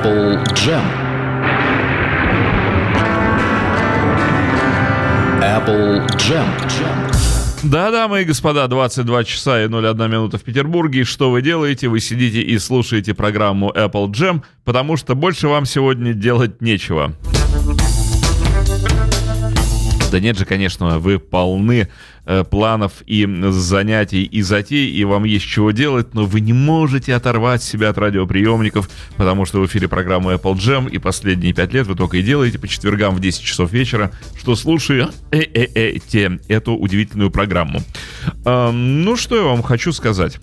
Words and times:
Apple 0.00 0.42
Jam. 0.54 0.82
Apple 5.42 6.06
Jam. 6.16 6.46
Да, 7.62 7.90
дамы 7.90 8.22
и 8.22 8.24
господа, 8.24 8.66
22 8.66 9.24
часа 9.24 9.62
и 9.62 9.66
01 9.66 10.10
минута 10.10 10.38
в 10.38 10.42
Петербурге. 10.42 11.04
Что 11.04 11.30
вы 11.30 11.42
делаете? 11.42 11.88
Вы 11.88 12.00
сидите 12.00 12.40
и 12.40 12.58
слушаете 12.58 13.12
программу 13.12 13.72
Apple 13.72 14.06
Jam, 14.12 14.42
потому 14.64 14.96
что 14.96 15.14
больше 15.14 15.48
вам 15.48 15.66
сегодня 15.66 16.14
делать 16.14 16.62
нечего. 16.62 17.12
Да 20.10 20.18
нет 20.18 20.38
же, 20.38 20.46
конечно, 20.46 20.98
вы 20.98 21.18
полны 21.18 21.90
планов 22.50 23.02
и 23.06 23.26
занятий 23.50 24.24
и 24.24 24.42
затей, 24.42 24.90
и 24.90 25.04
вам 25.04 25.24
есть 25.24 25.46
чего 25.46 25.70
делать, 25.70 26.14
но 26.14 26.24
вы 26.26 26.40
не 26.40 26.52
можете 26.52 27.14
оторвать 27.14 27.62
себя 27.62 27.90
от 27.90 27.98
радиоприемников, 27.98 28.88
потому 29.16 29.44
что 29.44 29.60
в 29.60 29.66
эфире 29.66 29.88
программы 29.88 30.34
Apple 30.34 30.54
Jam, 30.54 30.90
и 30.90 30.98
последние 30.98 31.52
пять 31.52 31.72
лет 31.72 31.86
вы 31.86 31.94
только 31.94 32.18
и 32.18 32.22
делаете 32.22 32.58
по 32.58 32.68
четвергам 32.68 33.14
в 33.14 33.20
10 33.20 33.42
часов 33.42 33.72
вечера, 33.72 34.12
что 34.38 34.56
слушая 34.56 35.10
э 35.30 35.40
-э 35.40 35.72
-э 35.72 36.02
те, 36.06 36.38
эту 36.48 36.74
удивительную 36.74 37.30
программу. 37.30 37.80
Э, 38.44 38.70
ну, 38.70 39.16
что 39.16 39.36
я 39.36 39.42
вам 39.42 39.62
хочу 39.62 39.92
сказать. 39.92 40.38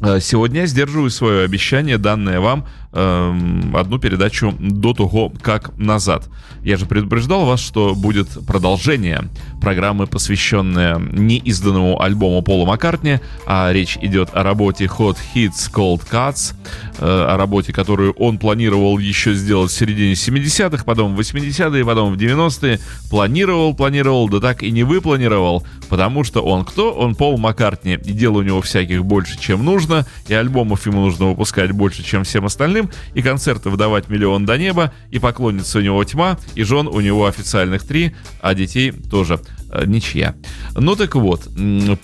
Э, 0.00 0.20
сегодня 0.20 0.62
я 0.62 0.66
сдерживаю 0.66 1.10
свое 1.10 1.44
обещание, 1.44 1.98
данное 1.98 2.40
вам 2.40 2.66
одну 2.94 3.98
передачу 3.98 4.54
до 4.58 4.94
того, 4.94 5.32
как 5.42 5.76
назад. 5.76 6.28
Я 6.62 6.78
же 6.78 6.86
предупреждал 6.86 7.44
вас, 7.44 7.60
что 7.60 7.94
будет 7.94 8.28
продолжение 8.46 9.24
программы, 9.60 10.06
посвященная 10.06 10.98
неизданному 10.98 12.00
альбому 12.00 12.42
Пола 12.42 12.66
Маккартни, 12.66 13.20
а 13.46 13.70
речь 13.72 13.98
идет 14.00 14.30
о 14.32 14.42
работе 14.42 14.84
Hot 14.84 15.16
Hits 15.34 15.70
Cold 15.72 16.02
Cuts, 16.10 16.54
э, 16.98 17.04
о 17.04 17.36
работе, 17.36 17.72
которую 17.72 18.12
он 18.14 18.38
планировал 18.38 18.98
еще 18.98 19.34
сделать 19.34 19.70
в 19.70 19.74
середине 19.74 20.12
70-х, 20.12 20.84
потом 20.84 21.14
в 21.14 21.20
80-е, 21.20 21.84
потом 21.84 22.14
в 22.14 22.16
90-е. 22.16 22.80
Планировал, 23.10 23.74
планировал, 23.74 24.28
да 24.28 24.40
так 24.40 24.62
и 24.62 24.70
не 24.70 24.84
выпланировал, 24.84 25.66
потому 25.88 26.24
что 26.24 26.42
он 26.42 26.64
кто? 26.64 26.92
Он 26.92 27.14
Пол 27.14 27.38
Маккартни, 27.38 27.94
и 27.94 28.12
дел 28.12 28.36
у 28.36 28.42
него 28.42 28.60
всяких 28.62 29.04
больше, 29.04 29.38
чем 29.38 29.64
нужно, 29.64 30.06
и 30.28 30.34
альбомов 30.34 30.86
ему 30.86 31.00
нужно 31.00 31.26
выпускать 31.26 31.72
больше, 31.72 32.02
чем 32.02 32.24
всем 32.24 32.46
остальным, 32.46 32.83
молодым, 32.84 32.90
и 33.14 33.22
концерты 33.22 33.70
выдавать 33.70 34.08
миллион 34.08 34.46
до 34.46 34.58
неба, 34.58 34.92
и 35.10 35.18
поклонница 35.18 35.78
у 35.78 35.82
него 35.82 36.02
тьма, 36.04 36.38
и 36.54 36.62
жен 36.64 36.86
у 36.88 37.00
него 37.00 37.26
официальных 37.26 37.86
три, 37.86 38.14
а 38.40 38.54
детей 38.54 38.92
тоже 38.92 39.40
ничья. 39.86 40.34
Ну 40.74 40.96
так 40.96 41.14
вот, 41.14 41.48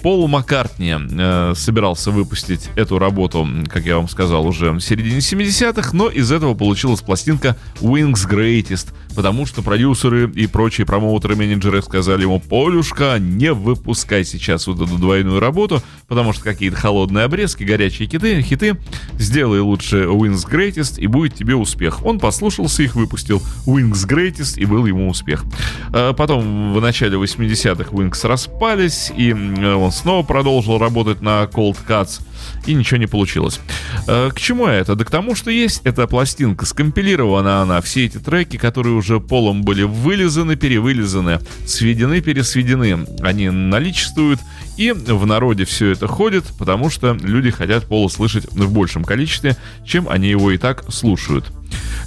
Пол 0.03 0.29
Маккартни 0.29 0.95
э, 0.99 1.53
собирался 1.55 2.11
выпустить 2.11 2.69
эту 2.77 2.99
работу, 2.99 3.49
как 3.69 3.85
я 3.85 3.97
вам 3.97 4.09
сказал, 4.09 4.47
уже 4.47 4.73
в 4.73 4.81
середине 4.81 5.19
70-х, 5.19 5.91
но 5.93 6.09
из 6.09 6.33
этого 6.33 6.55
получилась 6.55 7.01
пластинка 7.01 7.57
Wings 7.81 8.29
Greatest, 8.29 8.89
потому 9.15 9.47
что 9.47 9.63
продюсеры 9.63 10.31
и 10.35 10.47
прочие 10.47 10.87
промоутеры-менеджеры 10.87 11.83
сказали 11.83 12.23
ему, 12.23 12.41
Полюшка, 12.41 13.19
не 13.19 13.53
выпускай 13.53 14.25
сейчас 14.25 14.67
вот 14.67 14.81
эту 14.81 14.97
двойную 14.97 15.41
работу, 15.41 15.83
потому 16.09 16.33
что 16.33 16.45
какие-то 16.45 16.77
холодные 16.77 17.25
обрезки, 17.25 17.65
горячие 17.65 18.09
хиты, 18.09 18.43
хиты, 18.43 18.77
сделай 19.19 19.61
лучше 19.61 20.05
Wings 20.05 20.49
Greatest 20.49 21.01
и 21.01 21.07
будет 21.07 21.35
тебе 21.35 21.55
успех. 21.55 22.05
Он 22.05 22.19
послушался 22.19 22.83
их, 22.83 22.95
выпустил 22.95 23.43
Wings 23.67 24.07
Greatest 24.09 24.59
и 24.59 24.65
был 24.65 24.87
ему 24.87 25.09
успех. 25.09 25.45
А 25.93 26.13
потом 26.13 26.75
в 26.75 26.81
начале 26.81 27.17
80-х 27.61 27.91
Wings 27.93 28.27
распались, 28.27 29.13
и 29.17 29.33
он 29.33 29.93
снова 29.93 30.25
продолжил 30.25 30.79
работать 30.79 31.21
на 31.21 31.45
Cold 31.45 31.77
Cuts, 31.87 32.21
и 32.67 32.75
ничего 32.75 32.99
не 32.99 33.07
получилось. 33.07 33.61
Э, 34.07 34.31
к 34.35 34.39
чему 34.39 34.67
это? 34.67 34.95
Да 34.95 35.05
к 35.05 35.11
тому, 35.11 35.35
что 35.35 35.51
есть 35.51 35.81
эта 35.85 36.07
пластинка, 36.07 36.67
скомпилирована 36.67 37.63
она, 37.63 37.81
все 37.81 38.07
эти 38.07 38.19
треки, 38.19 38.57
которые 38.57 38.95
уже 38.95 39.21
полом 39.21 39.63
были 39.63 39.83
вылизаны, 39.83 40.57
перевылизаны, 40.57 41.41
сведены, 41.67 42.21
пересведены, 42.21 43.07
они 43.23 43.51
наличествуют, 43.51 44.41
и 44.77 44.93
в 44.93 45.27
народе 45.27 45.65
все 45.65 45.91
это 45.91 46.07
ходит, 46.07 46.45
потому 46.59 46.91
что 46.91 47.13
люди 47.13 47.51
хотят 47.51 47.85
Пола 47.85 48.09
слышать 48.09 48.47
в 48.51 48.73
большем 48.73 49.05
количестве, 49.05 49.57
чем 49.85 50.09
они 50.09 50.29
его 50.29 50.51
и 50.51 50.59
так 50.59 50.85
слушают. 50.93 51.45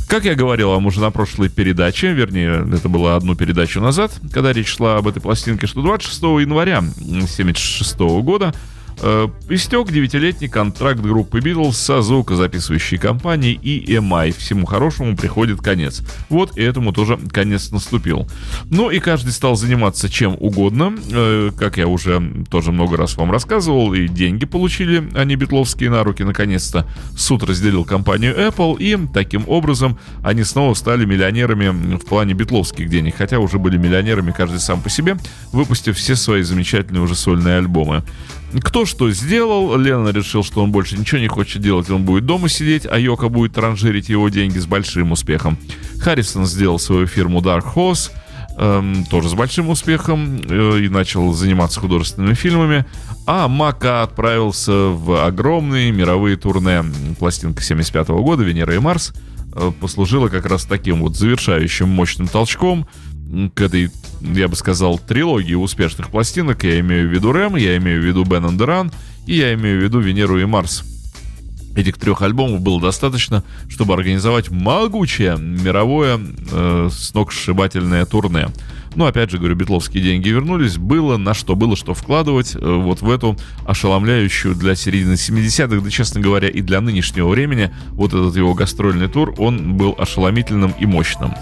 Как 0.08 0.26
я 0.26 0.36
говорил 0.36 0.70
вам 0.70 0.86
уже 0.86 1.00
на 1.00 1.12
прошлой 1.12 1.50
передаче, 1.50 2.14
вернее, 2.14 2.68
это 2.72 2.90
было 2.90 3.16
одну 3.16 3.36
передачу 3.36 3.80
назад, 3.80 4.12
когда 4.32 4.54
речь 4.54 4.68
шла 4.68 4.98
об 4.98 5.08
этой 5.08 5.22
пластинке, 5.22 5.68
что 5.68 5.82
26 5.82 6.22
января 6.22 6.80
1976 6.80 8.00
года 8.24 8.54
Э, 9.02 9.28
истек 9.50 9.92
девятилетний 9.92 10.48
контракт 10.48 11.00
группы 11.00 11.40
Beatles 11.40 11.74
со 11.74 12.02
звукозаписывающей 12.02 12.98
компанией 12.98 13.58
EMI. 13.58 14.32
Всему 14.38 14.66
хорошему 14.66 15.16
приходит 15.16 15.62
конец. 15.62 16.04
Вот 16.30 16.58
и 16.58 16.62
этому 16.62 16.94
тоже 16.94 17.18
конец 17.32 17.72
наступил. 17.72 18.28
Ну 18.70 18.90
и 18.90 19.00
каждый 19.00 19.32
стал 19.32 19.56
заниматься 19.56 20.10
чем 20.10 20.36
угодно. 20.40 20.94
Э, 21.12 21.52
как 21.58 21.78
я 21.78 21.88
уже 21.88 22.22
тоже 22.50 22.72
много 22.72 22.98
раз 22.98 23.18
вам 23.18 23.32
рассказывал, 23.32 23.94
и 23.94 24.08
деньги 24.08 24.46
получили 24.46 25.04
они 25.16 25.36
битловские 25.36 25.90
на 25.90 26.04
руки 26.04 26.24
наконец-то. 26.24 26.88
Суд 27.18 27.44
разделил 27.44 27.86
компанию 27.86 28.36
Apple, 28.36 28.78
и 28.80 28.98
таким 29.14 29.44
образом 29.48 29.98
они 30.24 30.44
снова 30.44 30.74
стали 30.74 31.06
миллионерами 31.06 31.98
в 31.98 32.06
плане 32.06 32.34
битловских 32.34 32.90
денег, 32.90 33.16
хотя 33.18 33.40
уже 33.40 33.60
были 33.60 33.78
миллионерами 33.78 34.32
каждый 34.32 34.60
сам 34.60 34.82
по 34.82 34.90
себе, 34.90 35.18
выпустив 35.52 35.98
все 35.98 36.16
свои 36.16 36.42
замечательные 36.44 37.02
уже 37.02 37.16
сольные 37.16 37.58
альбомы. 37.58 38.04
Кто 38.62 38.86
что 38.86 39.10
сделал, 39.12 39.78
Лена 39.78 40.10
решил, 40.10 40.44
что 40.44 40.64
он 40.64 40.72
больше 40.72 40.98
ничего 40.98 41.20
не 41.20 41.28
хочет 41.28 41.62
делать, 41.62 41.90
он 41.90 42.04
будет 42.04 42.26
дома 42.26 42.50
сидеть, 42.50 42.86
а 42.90 43.00
Йока 43.00 43.30
будет 43.30 43.54
транжирить 43.54 44.10
его 44.10 44.30
деньги 44.30 44.60
с 44.60 44.66
большим 44.66 45.12
успехом. 45.12 45.58
Харрисон 46.00 46.46
сделал 46.46 46.80
свою 46.80 47.08
фирму 47.08 47.42
Dark 47.42 47.74
Horse, 47.74 48.12
эм, 48.58 49.06
тоже 49.06 49.30
с 49.30 49.34
большим 49.34 49.70
успехом, 49.70 50.42
э, 50.48 50.82
и 50.82 50.90
начал 50.90 51.34
заниматься 51.34 51.80
художественными 51.80 52.34
фильмами. 52.36 52.86
А 53.26 53.48
Мака 53.48 54.04
отправился 54.04 54.72
в 54.72 55.26
огромные 55.26 55.92
мировые 55.92 56.38
турне. 56.38 56.84
Пластинка 57.20 57.64
75 57.64 58.10
года 58.10 58.44
«Венера 58.44 58.76
и 58.76 58.80
Марс» 58.80 59.14
э, 59.56 59.72
послужила 59.80 60.28
как 60.28 60.46
раз 60.46 60.66
таким 60.66 61.02
вот 61.02 61.16
завершающим 61.16 61.88
мощным 61.88 62.28
толчком 62.28 62.88
к 63.56 63.62
этой, 63.62 63.90
я 64.22 64.48
бы 64.48 64.56
сказал, 64.56 65.00
трилогии 65.00 65.56
успешных 65.56 66.10
пластинок. 66.10 66.64
Я 66.64 66.80
имею 66.80 67.10
в 67.10 67.12
виду 67.12 67.32
Рэм, 67.32 67.56
я 67.56 67.78
имею 67.78 68.02
в 68.02 68.06
виду 68.06 68.24
Бен 68.24 68.46
Андеран, 68.46 68.92
и 69.26 69.36
я 69.36 69.54
имею 69.54 69.80
в 69.80 69.84
виду 69.84 70.00
Венеру 70.00 70.40
и 70.40 70.46
Марс. 70.46 70.84
Этих 71.76 71.98
трех 71.98 72.22
альбомов 72.22 72.62
было 72.62 72.80
достаточно, 72.80 73.44
чтобы 73.68 73.96
организовать 73.96 74.52
могучее 74.52 75.38
мировое 75.40 76.20
э, 76.52 76.90
сногсшибательное 76.92 78.06
турне. 78.06 78.50
Но, 78.96 79.06
опять 79.06 79.32
же, 79.32 79.38
говорю, 79.38 79.56
битловские 79.56 80.04
деньги 80.04 80.30
вернулись, 80.30 80.78
было 80.78 81.18
на 81.18 81.34
что, 81.34 81.56
было 81.56 81.76
что 81.76 81.94
вкладывать 81.94 82.56
э, 82.56 82.60
вот 82.60 83.02
в 83.02 83.10
эту 83.10 83.38
ошеломляющую 83.66 84.56
для 84.56 84.76
середины 84.76 85.14
70-х, 85.14 85.82
да, 85.82 85.90
честно 85.90 86.22
говоря, 86.22 86.48
и 86.48 86.62
для 86.62 86.82
нынешнего 86.82 87.30
времени, 87.30 87.72
вот 87.92 88.14
этот 88.14 88.36
его 88.36 88.54
гастрольный 88.54 89.08
тур, 89.08 89.34
он 89.38 89.76
был 89.76 89.96
ошеломительным 89.98 90.74
и 90.80 90.86
мощным. 90.86 91.34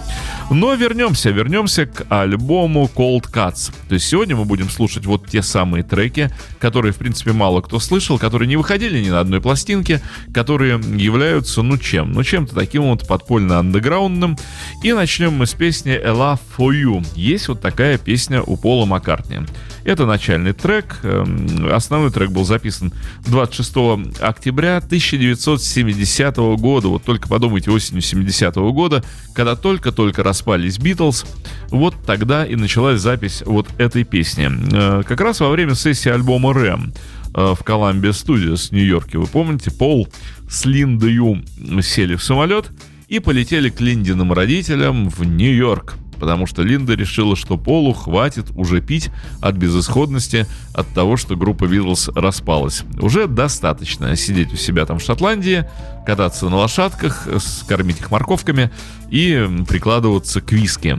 Но 0.50 0.74
вернемся, 0.74 1.30
вернемся 1.30 1.86
к 1.86 2.06
альбому 2.08 2.90
Cold 2.94 3.30
Cuts. 3.32 3.72
То 3.88 3.94
есть 3.94 4.06
сегодня 4.06 4.36
мы 4.36 4.44
будем 4.44 4.68
слушать 4.70 5.06
вот 5.06 5.26
те 5.26 5.42
самые 5.42 5.82
треки, 5.82 6.30
которые, 6.58 6.92
в 6.92 6.96
принципе, 6.96 7.32
мало 7.32 7.60
кто 7.60 7.78
слышал, 7.80 8.18
которые 8.18 8.48
не 8.48 8.56
выходили 8.56 9.02
ни 9.02 9.10
на 9.10 9.20
одной 9.20 9.40
пластинке, 9.40 10.02
которые 10.32 10.80
являются, 10.96 11.62
ну 11.62 11.78
чем? 11.78 12.12
Ну 12.12 12.22
чем-то 12.22 12.54
таким 12.54 12.82
вот 12.82 13.06
подпольно-андеграундным. 13.06 14.38
И 14.82 14.92
начнем 14.92 15.34
мы 15.34 15.46
с 15.46 15.54
песни 15.54 15.92
A 15.92 16.10
Love 16.10 16.40
For 16.56 16.70
You. 16.70 17.06
Есть 17.14 17.41
есть 17.42 17.48
вот 17.48 17.60
такая 17.60 17.98
песня 17.98 18.40
у 18.40 18.56
Пола 18.56 18.86
Маккартни. 18.86 19.40
Это 19.84 20.06
начальный 20.06 20.52
трек. 20.52 21.00
Эм, 21.02 21.68
основной 21.72 22.12
трек 22.12 22.30
был 22.30 22.44
записан 22.44 22.92
26 23.26 24.20
октября 24.20 24.76
1970 24.76 26.36
года. 26.56 26.86
Вот 26.86 27.02
только 27.02 27.28
подумайте, 27.28 27.72
осенью 27.72 28.00
70 28.00 28.54
года, 28.54 29.02
когда 29.34 29.56
только-только 29.56 30.22
распались 30.22 30.78
Битлз, 30.78 31.24
вот 31.70 31.96
тогда 32.06 32.46
и 32.46 32.54
началась 32.54 33.00
запись 33.00 33.42
вот 33.44 33.66
этой 33.76 34.04
песни. 34.04 34.48
Э, 34.72 35.02
как 35.02 35.20
раз 35.20 35.40
во 35.40 35.50
время 35.50 35.74
сессии 35.74 36.10
альбома 36.10 36.54
«Рэм» 36.54 36.94
э, 37.34 37.54
в 37.58 37.62
Columbia 37.64 38.10
Studios 38.10 38.68
в 38.68 38.72
Нью-Йорке. 38.72 39.18
Вы 39.18 39.26
помните, 39.26 39.72
Пол 39.72 40.06
с 40.48 40.64
Линдою 40.64 41.42
сели 41.82 42.14
в 42.14 42.22
самолет 42.22 42.70
и 43.08 43.18
полетели 43.18 43.68
к 43.68 43.80
Линдиным 43.80 44.32
родителям 44.32 45.08
в 45.10 45.24
Нью-Йорк 45.24 45.96
потому 46.22 46.46
что 46.46 46.62
Линда 46.62 46.94
решила, 46.94 47.34
что 47.34 47.58
Полу 47.58 47.92
хватит 47.92 48.52
уже 48.54 48.80
пить 48.80 49.10
от 49.40 49.56
безысходности, 49.56 50.46
от 50.72 50.86
того, 50.94 51.16
что 51.16 51.34
группа 51.34 51.66
Битлз 51.66 52.10
распалась. 52.14 52.84
Уже 53.00 53.26
достаточно 53.26 54.14
сидеть 54.14 54.52
у 54.52 54.56
себя 54.56 54.86
там 54.86 55.00
в 55.00 55.02
Шотландии, 55.02 55.68
кататься 56.06 56.48
на 56.48 56.58
лошадках, 56.58 57.26
кормить 57.66 57.98
их 57.98 58.12
морковками 58.12 58.70
и 59.10 59.48
прикладываться 59.68 60.40
к 60.40 60.52
виски. 60.52 60.96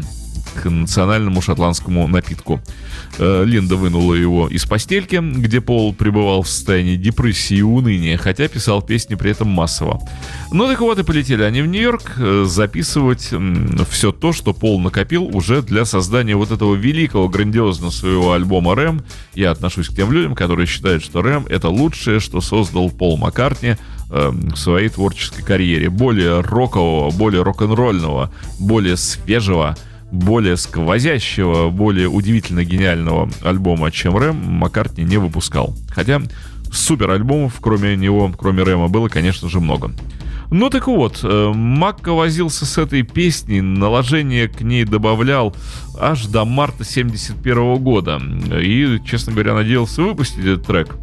К 0.53 0.69
национальному 0.69 1.41
шотландскому 1.41 2.07
напитку. 2.07 2.61
Э, 3.19 3.43
Линда 3.45 3.75
вынула 3.75 4.13
его 4.13 4.47
из 4.47 4.65
постельки, 4.65 5.19
где 5.21 5.61
Пол 5.61 5.93
пребывал 5.93 6.43
в 6.43 6.49
состоянии 6.49 6.95
депрессии 6.95 7.57
и 7.57 7.61
уныния, 7.61 8.17
хотя 8.17 8.47
писал 8.47 8.81
песни 8.81 9.15
при 9.15 9.31
этом 9.31 9.47
массово. 9.47 9.99
Ну 10.51 10.67
так 10.67 10.81
вот 10.81 10.99
и 10.99 11.03
полетели 11.03 11.43
они 11.43 11.61
в 11.61 11.67
Нью-Йорк 11.67 12.13
э, 12.17 12.45
записывать 12.47 13.31
все 13.89 14.11
то, 14.11 14.33
что 14.33 14.53
Пол 14.53 14.79
накопил 14.79 15.23
уже 15.35 15.61
для 15.61 15.85
создания 15.85 16.35
вот 16.35 16.51
этого 16.51 16.75
великого, 16.75 17.27
грандиозного 17.29 17.91
своего 17.91 18.33
альбома 18.33 18.75
«Рэм». 18.75 19.03
Я 19.33 19.51
отношусь 19.51 19.89
к 19.89 19.95
тем 19.95 20.11
людям, 20.11 20.35
которые 20.35 20.67
считают, 20.67 21.03
что 21.03 21.21
«Рэм»— 21.21 21.45
это 21.49 21.69
лучшее, 21.69 22.19
что 22.19 22.41
создал 22.41 22.89
Пол 22.89 23.17
Маккартни 23.17 23.75
э, 24.09 24.29
в 24.29 24.55
своей 24.55 24.89
творческой 24.89 25.43
карьере. 25.43 25.89
Более 25.89 26.41
рокового, 26.41 27.11
более 27.11 27.43
рок-н-ролльного, 27.43 28.31
более 28.59 28.97
свежего— 28.97 29.75
более 30.13 30.57
сквозящего, 30.57 31.69
более 31.69 32.07
удивительно 32.07 32.63
гениального 32.63 33.29
альбома, 33.41 33.91
чем 33.91 34.15
Рэм, 34.15 34.35
Маккартни 34.35 35.03
не 35.03 35.17
выпускал. 35.17 35.75
Хотя 35.89 36.21
супер 36.71 37.09
альбомов, 37.09 37.57
кроме 37.59 37.95
него, 37.95 38.31
кроме 38.37 38.61
Рэма, 38.61 38.89
было, 38.89 39.09
конечно 39.09 39.49
же, 39.49 39.59
много. 39.59 39.91
Ну 40.51 40.69
так 40.69 40.85
вот, 40.85 41.21
э, 41.23 41.51
Макка 41.55 42.13
возился 42.13 42.67
с 42.67 42.77
этой 42.77 43.01
песней, 43.01 43.61
наложение 43.61 44.47
к 44.47 44.61
ней 44.61 44.85
добавлял 44.85 45.55
аж 45.99 46.27
до 46.27 46.45
марта 46.45 46.83
71 46.83 47.77
года. 47.77 48.21
И, 48.61 48.99
честно 49.03 49.33
говоря, 49.33 49.55
надеялся 49.55 50.03
выпустить 50.03 50.45
этот 50.45 50.67
трек. 50.67 50.95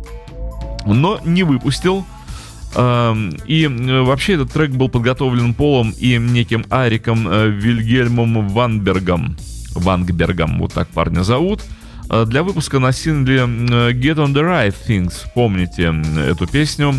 Но 0.86 1.20
не 1.24 1.42
выпустил. 1.42 2.06
И 2.72 3.68
вообще 4.04 4.34
этот 4.34 4.52
трек 4.52 4.70
был 4.70 4.88
подготовлен 4.88 5.54
Полом 5.54 5.92
и 5.98 6.16
неким 6.18 6.64
Ариком 6.70 7.26
э, 7.28 7.48
Вильгельмом 7.48 8.48
Ванбергом. 8.48 9.36
Вангбергом, 9.74 10.58
вот 10.60 10.72
так 10.72 10.88
парня 10.88 11.22
зовут. 11.22 11.62
Э, 12.08 12.24
для 12.26 12.44
выпуска 12.44 12.78
на 12.78 12.92
сингле 12.92 13.38
э, 13.38 13.42
Get 13.92 14.16
on 14.16 14.32
the 14.32 14.42
Right 14.42 14.74
Things. 14.86 15.14
Помните 15.34 15.92
эту 16.28 16.46
песню? 16.46 16.94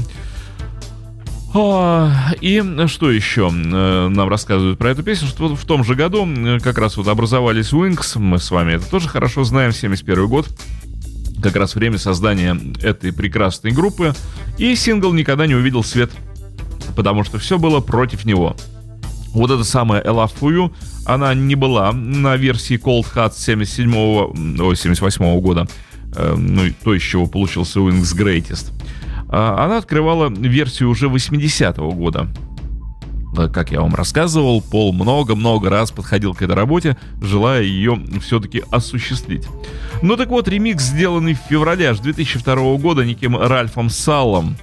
И 1.54 2.64
что 2.88 3.12
еще 3.12 3.50
нам 3.50 4.30
рассказывают 4.30 4.80
про 4.80 4.92
эту 4.92 5.04
песню? 5.04 5.28
Что 5.28 5.54
в 5.54 5.66
том 5.66 5.84
же 5.84 5.96
году 5.96 6.26
как 6.64 6.78
раз 6.78 6.96
вот 6.96 7.10
образовались 7.10 7.74
Wings, 7.74 8.18
мы 8.18 8.40
с 8.40 8.52
вами 8.52 8.74
это 8.74 8.90
тоже 8.90 9.10
хорошо 9.10 9.44
знаем, 9.44 9.74
71 9.74 10.28
год 10.28 10.48
как 11.42 11.56
раз 11.56 11.76
время 11.76 11.98
создания 11.98 12.58
этой 12.82 13.12
прекрасной 13.12 13.72
группы, 13.72 14.14
и 14.58 14.76
сингл 14.76 15.14
никогда 15.14 15.48
не 15.48 15.56
увидел 15.56 15.84
свет, 15.84 16.12
потому 16.96 17.24
что 17.24 17.38
все 17.40 17.58
было 17.58 17.80
против 17.80 18.26
него. 18.26 18.56
Вот 19.34 19.50
эта 19.50 19.64
самая 19.64 20.02
Ella 20.04 20.30
For 20.30 20.72
она 21.06 21.34
не 21.34 21.56
была 21.56 21.92
на 21.92 22.36
версии 22.36 22.78
Cold 22.78 23.06
Heart 23.16 23.34
77 23.36 23.96
о, 24.62 24.76
78 24.76 25.40
года, 25.40 25.68
э, 26.16 26.36
ну, 26.38 26.64
то, 26.84 26.94
из 26.94 27.02
чего 27.02 27.26
получился 27.28 27.80
Wings 27.80 28.16
Greatest. 28.16 28.72
А 29.30 29.66
она 29.66 29.78
открывала 29.78 30.30
версию 30.30 30.90
уже 30.90 31.08
80-го 31.08 31.92
года. 31.94 32.28
Как 33.54 33.72
я 33.72 33.82
вам 33.82 33.96
рассказывал, 33.96 34.62
Пол 34.62 34.92
много-много 34.92 35.70
раз 35.70 35.92
подходил 35.92 36.34
к 36.34 36.42
этой 36.42 36.56
работе, 36.56 36.98
желая 37.22 37.64
ее 37.64 38.00
все-таки 38.22 38.64
осуществить. 38.72 39.48
Ну 40.02 40.18
так 40.18 40.30
вот, 40.30 40.48
ремикс, 40.48 40.84
сделанный 40.84 41.34
в 41.34 41.40
феврале 41.50 41.90
аж 41.90 42.00
2002 42.00 42.78
года 42.78 43.06
неким 43.06 43.38
Ральфом 43.38 43.90
Саллом 43.90 44.58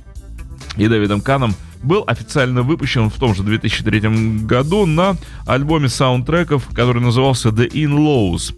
и 0.76 0.87
Дэвидом 0.87 1.20
Каном, 1.23 1.55
был 1.82 2.05
официально 2.06 2.62
выпущен 2.62 3.09
в 3.09 3.15
том 3.15 3.35
же 3.35 3.43
2003 3.43 4.44
году 4.44 4.87
на 4.87 5.17
альбоме 5.47 5.88
саундтреков, 5.88 6.69
который 6.75 7.00
назывался 7.00 7.50
The 7.50 7.70
In-Laws 7.70 8.55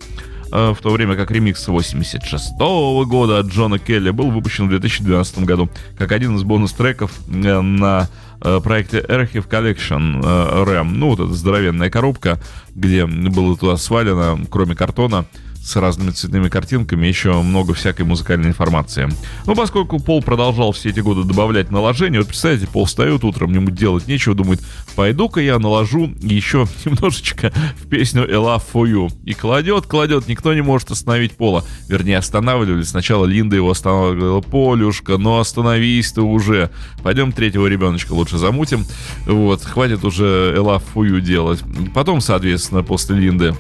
э, 0.53 0.75
в 0.77 0.83
то 0.83 0.91
время 0.91 1.17
как 1.17 1.31
ремикс 1.31 1.69
86 1.69 2.53
года 2.59 3.39
от 3.39 3.47
Джона 3.47 3.79
Келли 3.79 4.11
был 4.11 4.31
выпущен 4.31 4.67
в 4.67 4.71
2012 4.71 5.41
году 5.41 5.69
как 5.99 6.13
один 6.13 6.37
из 6.37 6.43
бонус-треков 6.43 7.13
э, 7.29 7.61
на 7.61 8.09
проекте 8.41 9.01
Archive 9.01 9.49
Collection 9.49 10.21
э, 10.23 10.65
RAM. 10.65 10.91
Ну, 10.93 11.09
вот 11.11 11.21
эта 11.21 11.33
здоровенная 11.35 11.91
коробка, 11.91 12.41
где 12.75 13.07
было 13.07 13.57
туда 13.57 13.77
свалено, 13.77 14.39
кроме 14.51 14.75
картона, 14.75 15.27
с 15.63 15.77
разными 15.77 16.11
цветными 16.11 16.49
картинками, 16.49 17.07
еще 17.07 17.41
много 17.43 17.75
всякой 17.75 18.03
музыкальной 18.03 18.49
информации. 18.49 19.09
Но 19.47 19.55
поскольку 19.55 19.99
Пол 20.01 20.23
продолжал 20.23 20.73
все 20.73 20.91
эти 20.91 21.01
годы 21.01 21.25
добавлять 21.25 21.71
наложение, 21.71 22.21
вот 22.21 22.29
представляете, 22.29 22.67
Пол 22.67 22.87
встает 22.87 23.25
утром, 23.25 23.53
ему 23.53 23.71
делать 23.71 24.07
нечего, 24.07 24.35
думает, 24.35 24.61
пойду-ка 24.97 25.41
я 25.41 25.59
наложу 25.59 26.13
еще 26.21 26.67
немножечко 26.85 27.53
в 27.77 27.89
песню 27.89 28.29
«Ella 28.29 28.61
for 28.61 28.85
you». 28.91 29.13
И 29.25 29.35
кладет, 29.35 29.87
кладет, 29.87 30.29
никто 30.29 30.55
не 30.55 30.63
может 30.63 30.91
остановить 30.91 31.33
Пола. 31.33 31.65
Вернее, 31.89 32.19
останавливали. 32.19 32.83
Сначала 32.83 33.27
Линда 33.27 33.57
его 33.57 33.71
останавливала. 33.71 34.41
Полюшка, 34.41 35.19
ну 35.19 35.39
остановись 35.39 36.13
ты 36.13 36.23
уже. 36.23 36.71
Пойдем 37.03 37.33
третьего 37.33 37.67
ребеночка 37.67 38.13
лучше 38.13 38.39
замутим. 38.39 38.85
Вот, 39.27 39.63
хватит 39.63 40.05
уже 40.05 40.55
«Ella 40.57 40.83
for 40.95 41.09
you» 41.09 41.21
делать. 41.21 41.61
Потом, 41.95 42.21
соответственно, 42.21 42.83
после 42.83 43.17
Линды 43.17 43.55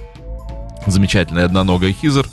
замечательная 0.87 1.47
одноногая 1.47 1.93
Хизер, 1.93 2.27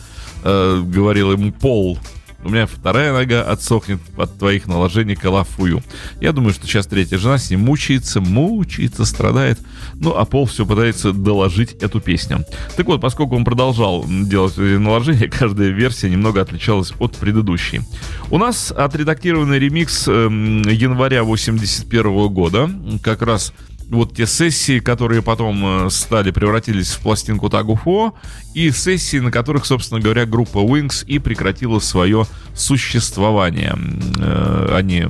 э, 0.44 0.82
говорил 0.86 1.32
ему 1.32 1.52
Пол, 1.52 1.98
у 2.44 2.50
меня 2.50 2.68
вторая 2.68 3.14
нога 3.14 3.42
отсохнет 3.42 4.00
от 4.16 4.38
твоих 4.38 4.68
наложений 4.68 5.16
калафую. 5.16 5.84
Я 6.22 6.32
думаю, 6.32 6.54
что 6.54 6.68
сейчас 6.68 6.86
третья 6.86 7.18
жена 7.18 7.40
с 7.40 7.50
ним 7.50 7.62
мучается, 7.62 8.22
мучается, 8.22 9.06
страдает. 9.06 9.60
Ну, 9.96 10.12
а 10.16 10.24
Пол 10.26 10.46
все 10.46 10.66
пытается 10.66 11.14
доложить 11.14 11.74
эту 11.82 12.00
песню. 12.00 12.46
Так 12.76 12.86
вот, 12.86 13.02
поскольку 13.02 13.36
он 13.36 13.44
продолжал 13.44 14.06
делать 14.08 14.56
наложения, 14.58 15.28
каждая 15.32 15.70
версия 15.70 16.10
немного 16.10 16.40
отличалась 16.40 16.94
от 17.00 17.18
предыдущей. 17.18 17.82
У 18.30 18.38
нас 18.38 18.72
отредактированный 18.72 19.58
ремикс 19.58 20.08
э, 20.08 20.12
января 20.12 21.24
81 21.24 22.28
года, 22.28 22.70
как 23.02 23.24
раз 23.24 23.52
вот 23.90 24.16
те 24.16 24.26
сессии, 24.28 24.80
которые 24.80 25.22
потом 25.22 25.86
э, 25.86 25.90
стали, 25.90 26.32
превратились 26.32 26.92
в 26.92 27.00
пластинку 27.00 27.50
Тагуфо, 27.50 28.14
и 28.54 28.72
сессии, 28.72 29.18
на 29.18 29.32
которых, 29.32 29.66
собственно 29.66 30.02
говоря, 30.02 30.26
группа 30.26 30.60
Wings 30.60 31.06
и 31.06 31.20
прекратила 31.20 31.80
свое 31.80 32.26
существование. 32.54 33.78
Э, 34.20 34.74
они 34.76 35.06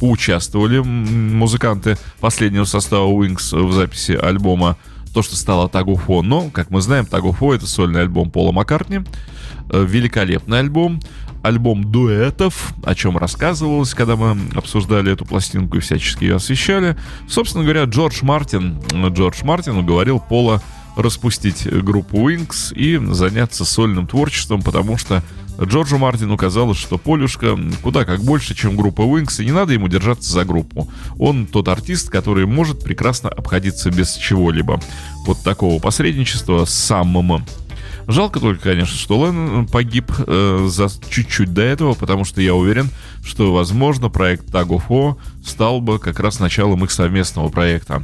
поучаствовали, 0.00 0.78
музыканты 0.78 1.98
последнего 2.20 2.64
состава 2.64 3.08
Wings 3.08 3.56
в 3.56 3.72
записи 3.72 4.12
альбома 4.12 4.76
то, 5.14 5.22
что 5.22 5.34
стало 5.34 5.68
Тагуфо, 5.68 6.20
но, 6.20 6.50
как 6.50 6.70
мы 6.70 6.82
знаем, 6.82 7.06
Тагуфо 7.06 7.54
это 7.54 7.66
сольный 7.66 8.02
альбом 8.02 8.30
Пола 8.30 8.52
Маккартни, 8.52 9.00
э, 9.70 9.84
великолепный 9.88 10.58
альбом, 10.58 11.00
альбом 11.46 11.90
дуэтов, 11.90 12.74
о 12.82 12.94
чем 12.94 13.16
рассказывалось, 13.16 13.94
когда 13.94 14.16
мы 14.16 14.36
обсуждали 14.54 15.12
эту 15.12 15.24
пластинку 15.24 15.76
и 15.76 15.80
всячески 15.80 16.24
ее 16.24 16.36
освещали. 16.36 16.96
Собственно 17.28 17.64
говоря, 17.64 17.84
Джордж 17.84 18.18
Мартин, 18.22 18.80
Джордж 19.08 19.44
Мартин 19.44 19.76
уговорил 19.76 20.20
Пола 20.20 20.62
распустить 20.96 21.66
группу 21.66 22.16
Wings 22.16 22.74
и 22.74 22.96
заняться 23.12 23.64
сольным 23.64 24.06
творчеством, 24.06 24.62
потому 24.62 24.96
что 24.96 25.22
Джорджу 25.62 25.98
Мартину 25.98 26.36
казалось, 26.36 26.78
что 26.78 26.98
Полюшка 26.98 27.58
куда 27.82 28.04
как 28.04 28.20
больше, 28.20 28.54
чем 28.54 28.76
группа 28.76 29.02
Wings, 29.02 29.40
и 29.40 29.44
не 29.44 29.52
надо 29.52 29.72
ему 29.72 29.88
держаться 29.88 30.30
за 30.32 30.44
группу. 30.44 30.90
Он 31.18 31.46
тот 31.46 31.68
артист, 31.68 32.10
который 32.10 32.46
может 32.46 32.82
прекрасно 32.82 33.28
обходиться 33.28 33.90
без 33.90 34.14
чего-либо. 34.14 34.80
Вот 35.26 35.42
такого 35.42 35.80
посредничества 35.80 36.64
с 36.64 36.74
самым 36.74 37.44
Жалко 38.08 38.38
только, 38.38 38.62
конечно, 38.62 38.96
что 38.96 39.18
Лэн 39.18 39.66
погиб 39.66 40.12
э, 40.18 40.66
за 40.68 40.88
чуть-чуть 41.10 41.52
до 41.52 41.62
этого, 41.62 41.94
потому 41.94 42.24
что 42.24 42.40
я 42.40 42.54
уверен, 42.54 42.88
что, 43.24 43.52
возможно, 43.52 44.08
проект 44.08 44.46
Tag 44.46 44.68
of 44.68 44.84
War 44.88 45.16
стал 45.44 45.80
бы 45.80 45.98
как 45.98 46.20
раз 46.20 46.38
началом 46.38 46.84
их 46.84 46.92
совместного 46.92 47.48
проекта. 47.48 48.02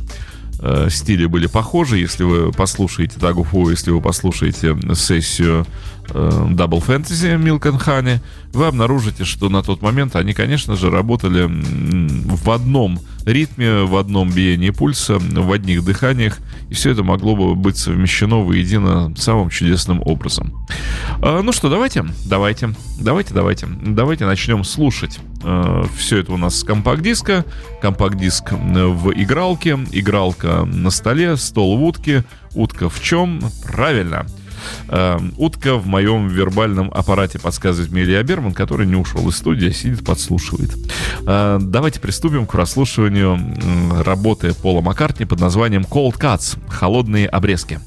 Э, 0.59 0.89
стили 0.91 1.27
были 1.27 1.47
похожи, 1.47 1.99
если 1.99 2.25
вы 2.25 2.53
послушаете 2.53 3.19
War, 3.53 3.71
если 3.71 3.93
вы 3.93 4.01
послушаете 4.01 4.77
сессию 4.95 5.67
э, 6.09 6.47
Double 6.51 6.85
Fantasy 6.85 7.37
Honey, 7.85 8.21
вы 8.53 8.67
обнаружите, 8.67 9.25
что 9.25 9.49
на 9.49 9.63
тот 9.63 9.83
момент 9.83 10.17
они, 10.17 10.35
конечно 10.35 10.75
же, 10.75 10.91
работали 10.91 11.49
в 11.49 12.51
одном 12.51 12.99
ритме, 13.25 13.83
в 13.83 13.97
одном 13.97 14.31
биении 14.31 14.71
пульса, 14.71 15.19
в 15.19 15.53
одних 15.53 15.85
дыханиях, 15.85 16.39
и 16.71 16.75
все 16.75 16.91
это 16.91 17.03
могло 17.03 17.37
бы 17.37 17.55
быть 17.55 17.77
совмещено 17.77 18.43
воедино 18.43 19.15
самым 19.17 19.51
чудесным 19.51 20.01
образом. 20.05 20.67
А, 21.21 21.43
ну 21.43 21.53
что, 21.53 21.69
давайте, 21.69 22.05
давайте, 22.27 22.75
давайте, 23.01 23.35
давайте, 23.35 23.67
давайте 23.67 24.27
начнем 24.27 24.65
слушать. 24.65 25.19
А, 25.43 25.87
все 25.97 26.19
это 26.19 26.33
у 26.33 26.37
нас 26.37 26.61
с 26.61 26.65
компакт-диска, 26.65 27.45
компакт-диск 27.81 28.53
в 28.53 29.13
игралке, 29.13 29.79
игралка 29.93 30.65
на 30.65 30.91
столе, 30.91 31.37
стол 31.37 31.77
в 31.79 31.85
утке, 31.85 32.25
утка 32.55 32.89
в 32.89 33.01
чем? 33.03 33.41
Правильно– 33.65 34.27
Э, 34.89 35.19
утка 35.37 35.77
в 35.77 35.87
моем 35.87 36.29
вербальном 36.29 36.91
аппарате 36.93 37.39
подсказывает 37.39 37.93
мне 37.93 38.05
Берман, 38.23 38.53
который 38.53 38.87
не 38.87 38.97
ушел 38.97 39.29
из 39.29 39.37
студии, 39.37 39.69
а 39.69 39.73
сидит, 39.73 40.05
подслушивает. 40.05 40.71
Э, 41.27 41.59
давайте 41.61 42.01
приступим 42.01 42.47
к 42.47 42.53
прослушиванию 42.53 43.39
работы 44.05 44.55
Пола 44.55 44.81
Маккартни 44.81 45.27
под 45.27 45.41
названием 45.41 45.83
Cold 45.83 46.19
Cuts– 46.19 46.59
«Холодные 46.69 47.27
обрезки». 47.27 47.81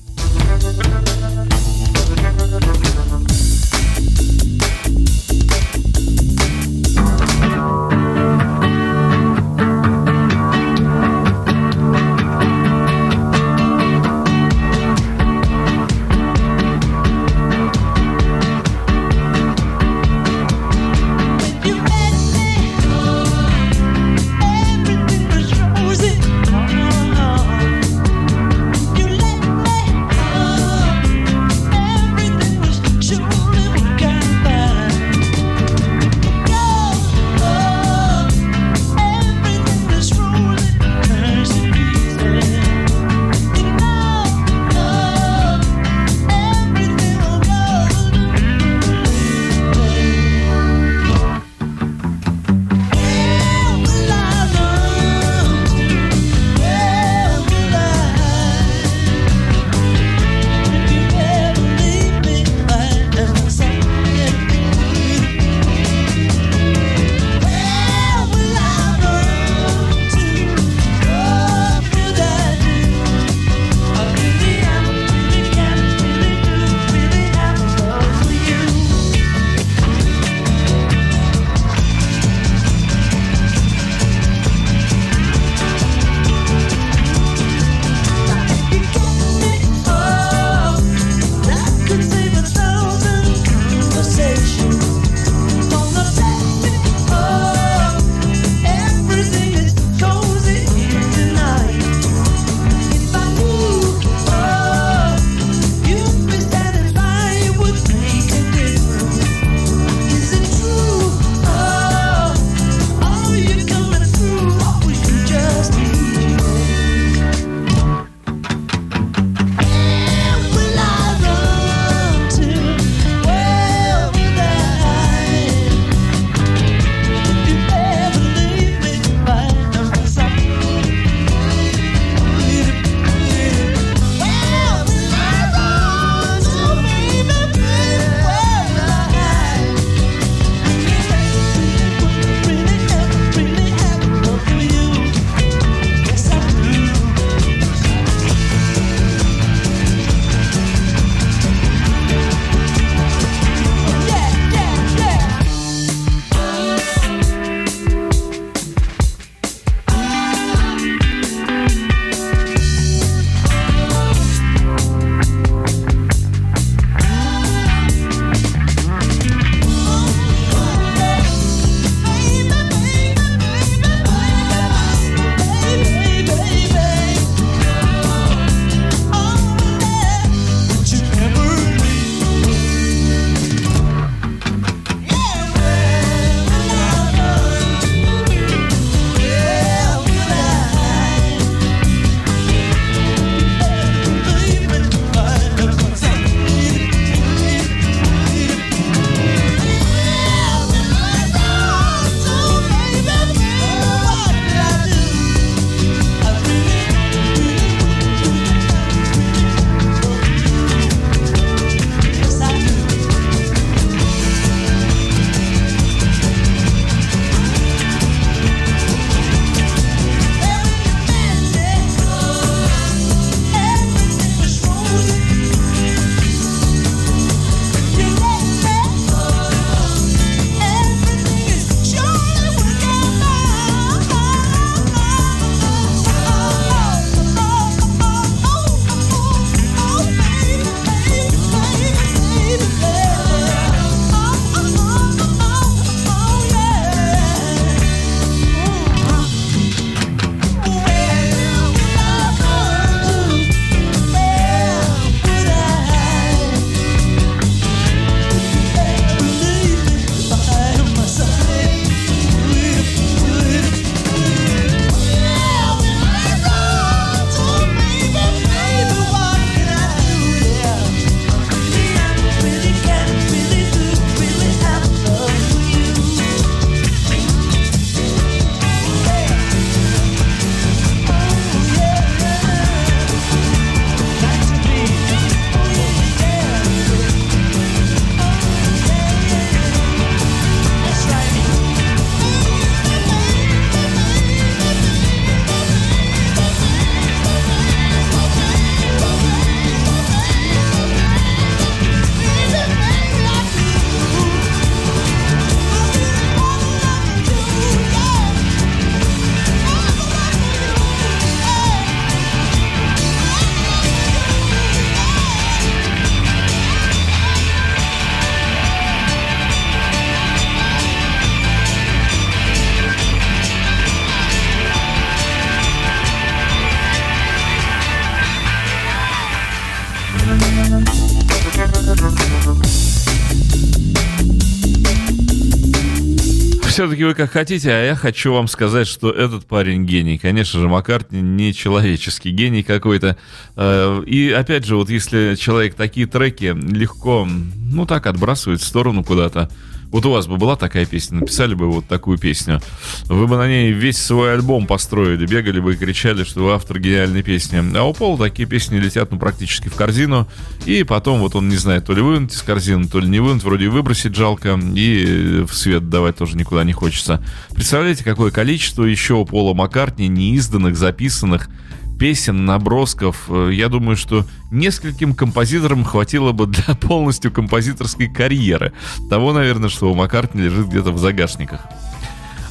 Все-таки 336.86 337.04
вы 337.04 337.16
как 337.16 337.32
хотите, 337.32 337.72
а 337.72 337.84
я 337.84 337.96
хочу 337.96 338.32
вам 338.32 338.48
сказать, 338.48 338.88
что 338.88 339.10
этот 339.10 339.48
парень 339.48 339.86
гений. 339.86 340.20
Конечно 340.20 340.60
же, 340.60 340.68
Маккартни 340.68 341.20
не 341.20 341.52
человеческий 341.52 342.30
гений 342.30 342.62
какой-то. 342.62 343.18
Э, 343.56 344.04
и 344.06 344.30
опять 344.30 344.66
же, 344.66 344.76
вот 344.76 344.92
если 344.92 345.34
человек 345.34 345.74
такие 345.74 346.06
треки 346.06 346.56
легко, 346.56 347.28
ну 347.28 347.88
так, 347.88 348.06
отбрасывает 348.06 348.62
в 348.62 348.68
сторону 348.68 349.04
куда-то, 349.04 349.50
вот 349.92 350.06
у 350.06 350.12
вас 350.12 350.28
бы 350.28 350.38
была 350.38 350.56
такая 350.56 350.86
песня, 350.86 351.20
написали 351.20 351.54
бы 351.54 351.72
вот 351.72 351.88
такую 351.88 352.18
песню, 352.18 352.62
вы 353.06 353.28
бы 353.28 353.38
на 353.38 353.48
ней 353.48 353.72
весь 353.72 353.98
свой 353.98 354.34
альбом 354.34 354.68
построили, 354.68 355.26
бегали 355.26 355.60
бы 355.60 355.74
и 355.74 355.78
кричали, 355.78 356.24
что 356.24 356.46
вы 356.46 356.54
автор 356.54 356.80
гениальной 356.80 357.24
песни. 357.24 357.62
А 357.76 357.84
у 357.84 357.94
Пола 357.94 358.18
такие 358.18 358.48
песни 358.48 358.78
летят 358.78 359.12
ну 359.12 359.20
практически 359.20 359.70
в 359.70 359.76
корзину, 359.76 360.28
и 360.66 360.84
потом 360.84 361.20
вот 361.20 361.36
он 361.36 361.50
не 361.50 361.58
знает, 361.58 361.86
то 361.86 361.94
ли 361.94 362.02
вынуть 362.02 362.34
из 362.34 362.42
корзины, 362.42 362.88
то 362.88 363.00
ли 363.00 363.08
не 363.08 363.20
вынуть, 363.20 363.44
вроде 363.44 363.70
выбросить 363.70 364.16
жалко, 364.16 364.60
и 364.76 365.46
в 365.48 365.54
свет 365.54 365.90
давать 365.90 366.18
тоже 366.18 366.38
никуда 366.38 366.64
не 366.64 366.74
хочется. 366.74 367.24
Представляете, 367.54 368.04
какое 368.04 368.32
количество 368.32 368.84
еще 368.84 369.16
у 369.16 369.26
Пола 369.26 369.54
Маккартни 369.54 370.08
неизданных, 370.08 370.76
записанных 370.76 371.50
песен, 371.98 372.46
набросков. 372.46 373.26
Э, 373.30 373.50
я 373.52 373.70
думаю, 373.70 373.98
что 373.98 374.26
нескольким 374.52 375.14
композиторам 375.14 375.84
хватило 375.84 376.32
бы 376.32 376.48
для 376.48 376.76
полностью 376.82 377.32
композиторской 377.32 378.08
карьеры. 378.08 378.74
Того, 379.10 379.34
наверное, 379.34 379.70
что 379.70 379.92
у 379.92 379.96
Маккартни 379.96 380.44
лежит 380.44 380.68
где-то 380.68 380.92
в 380.92 380.98
загашниках. 380.98 381.62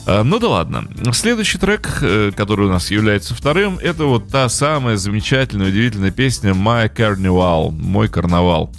А, 0.07 0.23
ну 0.23 0.39
да 0.39 0.49
ладно. 0.49 0.85
Следующий 1.13 1.59
трек, 1.59 1.99
э, 2.03 2.33
который 2.37 2.67
у 2.67 2.71
нас 2.71 2.91
является 2.91 3.35
вторым, 3.35 3.79
это 3.79 4.05
вот 4.05 4.29
та 4.29 4.49
самая 4.49 4.97
замечательная, 4.97 5.69
удивительная 5.69 6.11
песня 6.11 6.51
«My 6.51 6.95
Carnival», 6.95 7.71
«Мой 7.71 8.09
карнавал». 8.09 8.73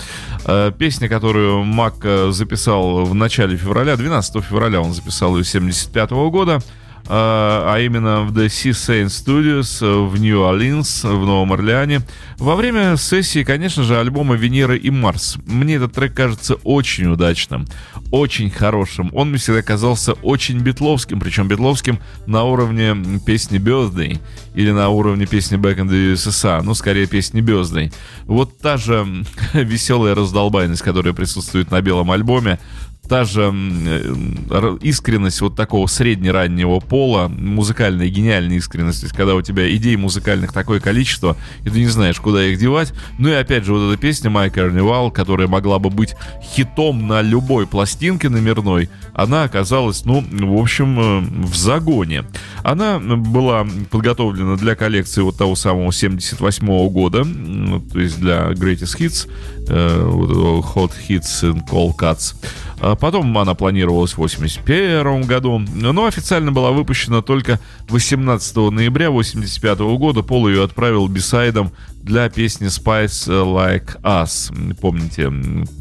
Э, 0.45 0.72
песня, 0.77 1.10
которую 1.10 1.63
Мак 1.63 2.05
записал 2.29 3.05
в 3.05 3.15
начале 3.15 3.57
февраля, 3.57 3.95
12 3.95 4.43
февраля 4.43 4.81
он 4.81 4.93
записал 4.93 5.38
ее 5.38 5.43
75 5.43 6.12
года. 6.12 6.62
А, 7.08 7.76
а 7.76 7.80
именно 7.80 8.22
в 8.24 8.36
The 8.36 8.48
Sea 8.48 8.72
Saint 8.72 9.06
Studios 9.08 10.08
в 10.08 10.20
Нью-Орлинс, 10.20 11.04
в 11.04 11.26
Новом 11.26 11.54
Орлеане. 11.54 12.02
Во 12.38 12.56
время 12.56 12.98
сессии, 12.98 13.44
конечно 13.44 13.84
же, 13.84 14.00
альбома 14.00 14.36
«Венера 14.36 14.76
и 14.76 14.90
Марс». 14.90 15.38
Мне 15.46 15.76
этот 15.76 15.94
трек 15.94 16.16
кажется 16.16 16.56
очень 16.64 17.06
удачным, 17.08 17.68
очень 18.12 18.50
хорошим. 18.50 19.12
Он 19.14 19.30
мне 19.30 19.38
всегда 19.38 19.62
казался 19.62 20.14
очень 20.14 20.60
битловским, 20.60 21.20
причем 21.20 21.48
битловским 21.48 22.00
на 22.26 22.44
уровне 22.44 22.96
песни 23.26 23.60
«Birthday» 23.60 24.20
или 24.56 24.72
на 24.72 24.90
уровне 24.90 25.28
песни 25.28 25.60
«Back 25.60 25.78
in 25.78 25.88
the 25.88 26.14
USSR», 26.14 26.64
ну, 26.64 26.74
скорее, 26.74 27.06
песни 27.06 27.42
«Birthday». 27.42 27.94
Вот 28.26 28.58
та 28.58 28.78
же 28.78 29.06
веселая 29.54 30.16
раздолбайность, 30.16 30.82
которая 30.82 31.14
присутствует 31.14 31.70
на 31.70 31.82
белом 31.82 32.10
альбоме, 32.10 32.60
та 33.08 33.24
же 33.24 33.52
э, 33.54 34.78
искренность 34.82 35.42
вот 35.42 35.56
такого 35.56 35.88
среднераннего 35.88 36.80
пола, 36.80 37.28
музыкальная 37.28 38.10
гениальная 38.10 38.58
искренность, 38.58 39.02
то 39.02 39.06
есть 39.06 39.16
когда 39.16 39.36
у 39.36 39.42
тебя 39.42 39.74
идей 39.76 39.96
музыкальных 39.96 40.54
такое 40.54 40.80
количество, 40.80 41.38
и 41.64 41.70
ты 41.70 41.80
не 41.80 41.88
знаешь, 41.88 42.20
куда 42.20 42.46
их 42.46 42.60
девать. 42.60 42.94
Ну 43.18 43.30
и 43.30 43.34
опять 43.34 43.65
же, 43.65 43.74
вот 43.74 43.91
эта 43.91 44.02
песня 44.02 44.30
«My 44.30 44.54
Carnival», 44.54 45.12
которая 45.12 45.48
могла 45.48 45.80
бы 45.80 45.89
быть 45.89 46.15
хитом 46.41 47.08
на 47.08 47.22
любой 47.22 47.68
пластинке 47.68 48.30
номерной, 48.30 48.89
она 49.13 49.44
оказалась, 49.44 50.06
ну, 50.06 50.24
в 50.30 50.60
общем, 50.60 51.00
э, 51.00 51.20
в 51.48 51.56
загоне. 51.56 52.26
Она 52.63 53.00
была 53.00 53.65
подготовлена 53.89 54.56
для 54.56 54.76
коллекции 54.76 55.22
вот 55.22 55.38
того 55.38 55.56
самого 55.56 55.91
78 55.91 56.68
-го 56.68 56.89
года, 56.89 57.24
то 57.24 58.00
есть 58.00 58.20
для 58.20 58.52
Greatest 58.52 58.98
Hits, 59.00 59.28
Hot 59.67 60.91
Hits 61.08 61.43
and 61.43 61.67
Cold 61.67 61.95
Cuts. 61.97 62.36
А 62.80 62.95
потом 62.95 63.38
она 63.38 63.56
планировалась 63.56 64.12
в 64.12 64.23
1981 64.23 65.23
году, 65.23 65.60
но 65.60 66.06
официально 66.06 66.51
была 66.51 66.71
выпущена 66.71 67.21
только 67.21 67.60
18 67.89 68.56
ноября 68.56 69.08
1985 69.08 69.80
года. 69.97 70.21
Пол 70.21 70.47
ее 70.47 70.63
отправил 70.63 71.08
бисайдом 71.08 71.71
для 72.06 72.30
песни 72.30 72.68
Spice 72.68 73.28
Like 73.28 74.00
Us. 74.04 74.54
Помните, 74.80 75.34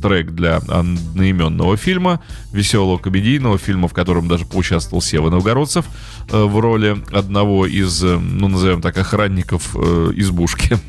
трек 0.02 0.30
для 0.30 0.56
одноименного 0.56 1.76
фильма, 1.76 2.22
веселого 2.50 2.96
комедийного 2.96 3.58
фильма, 3.58 3.88
в 3.88 3.92
котором 3.92 4.26
даже 4.26 4.46
поучаствовал 4.46 5.02
Сева 5.02 5.28
Новгородцев 5.28 5.84
э, 6.30 6.42
в 6.42 6.58
роли 6.58 6.96
одного 7.12 7.66
из, 7.66 8.02
э, 8.02 8.18
ну, 8.18 8.48
назовем 8.48 8.80
так, 8.80 8.96
охранников 8.96 9.76
э, 9.76 10.12
избушки. 10.16 10.78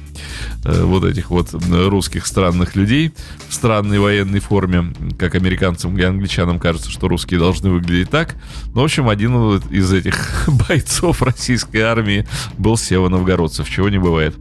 Вот 0.64 1.04
этих 1.04 1.30
вот 1.30 1.54
русских 1.54 2.26
странных 2.26 2.76
людей 2.76 3.14
в 3.50 3.54
странной 3.54 4.00
военной 4.00 4.40
форме, 4.40 4.94
как 5.20 5.36
американцам 5.36 5.96
и 5.98 6.02
англичанам 6.02 6.58
кажется, 6.58 6.90
что 6.90 7.10
русские 7.10 7.40
должны 7.40 7.70
выглядеть 7.70 8.10
так. 8.10 8.36
Ну, 8.74 8.82
в 8.82 8.86
общем, 8.86 9.10
один 9.10 9.58
из 9.70 9.92
этих 9.92 10.48
бойцов 10.68 11.22
российской 11.22 11.82
армии 11.82 12.26
был 12.58 12.78
Сева 12.78 13.10
Новгородцев, 13.10 13.70
чего 13.70 13.90
не 13.90 14.00
бывает. 14.00 14.36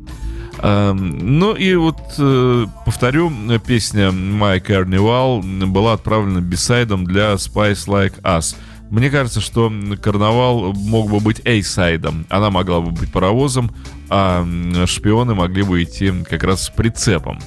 Ну 0.62 1.54
и 1.54 1.74
вот, 1.74 1.98
э, 2.18 2.66
повторю, 2.84 3.30
песня 3.66 4.08
My 4.08 4.64
Carnival 4.64 5.66
была 5.66 5.94
отправлена 5.94 6.40
бисайдом 6.40 7.04
для 7.04 7.34
Spice 7.34 7.86
Like 7.86 8.20
Us– 8.22 8.56
мне 8.94 9.10
кажется, 9.10 9.40
что 9.40 9.72
карнавал 10.00 10.72
мог 10.72 11.10
бы 11.10 11.18
быть 11.18 11.40
эйсайдом. 11.44 12.26
Она 12.28 12.50
могла 12.50 12.80
бы 12.80 12.92
быть 12.92 13.10
паровозом, 13.10 13.74
а 14.08 14.46
шпионы 14.86 15.34
могли 15.34 15.64
бы 15.64 15.82
идти 15.82 16.12
как 16.30 16.44
раз 16.44 16.64
с 16.64 16.68
прицепом. 16.68 17.40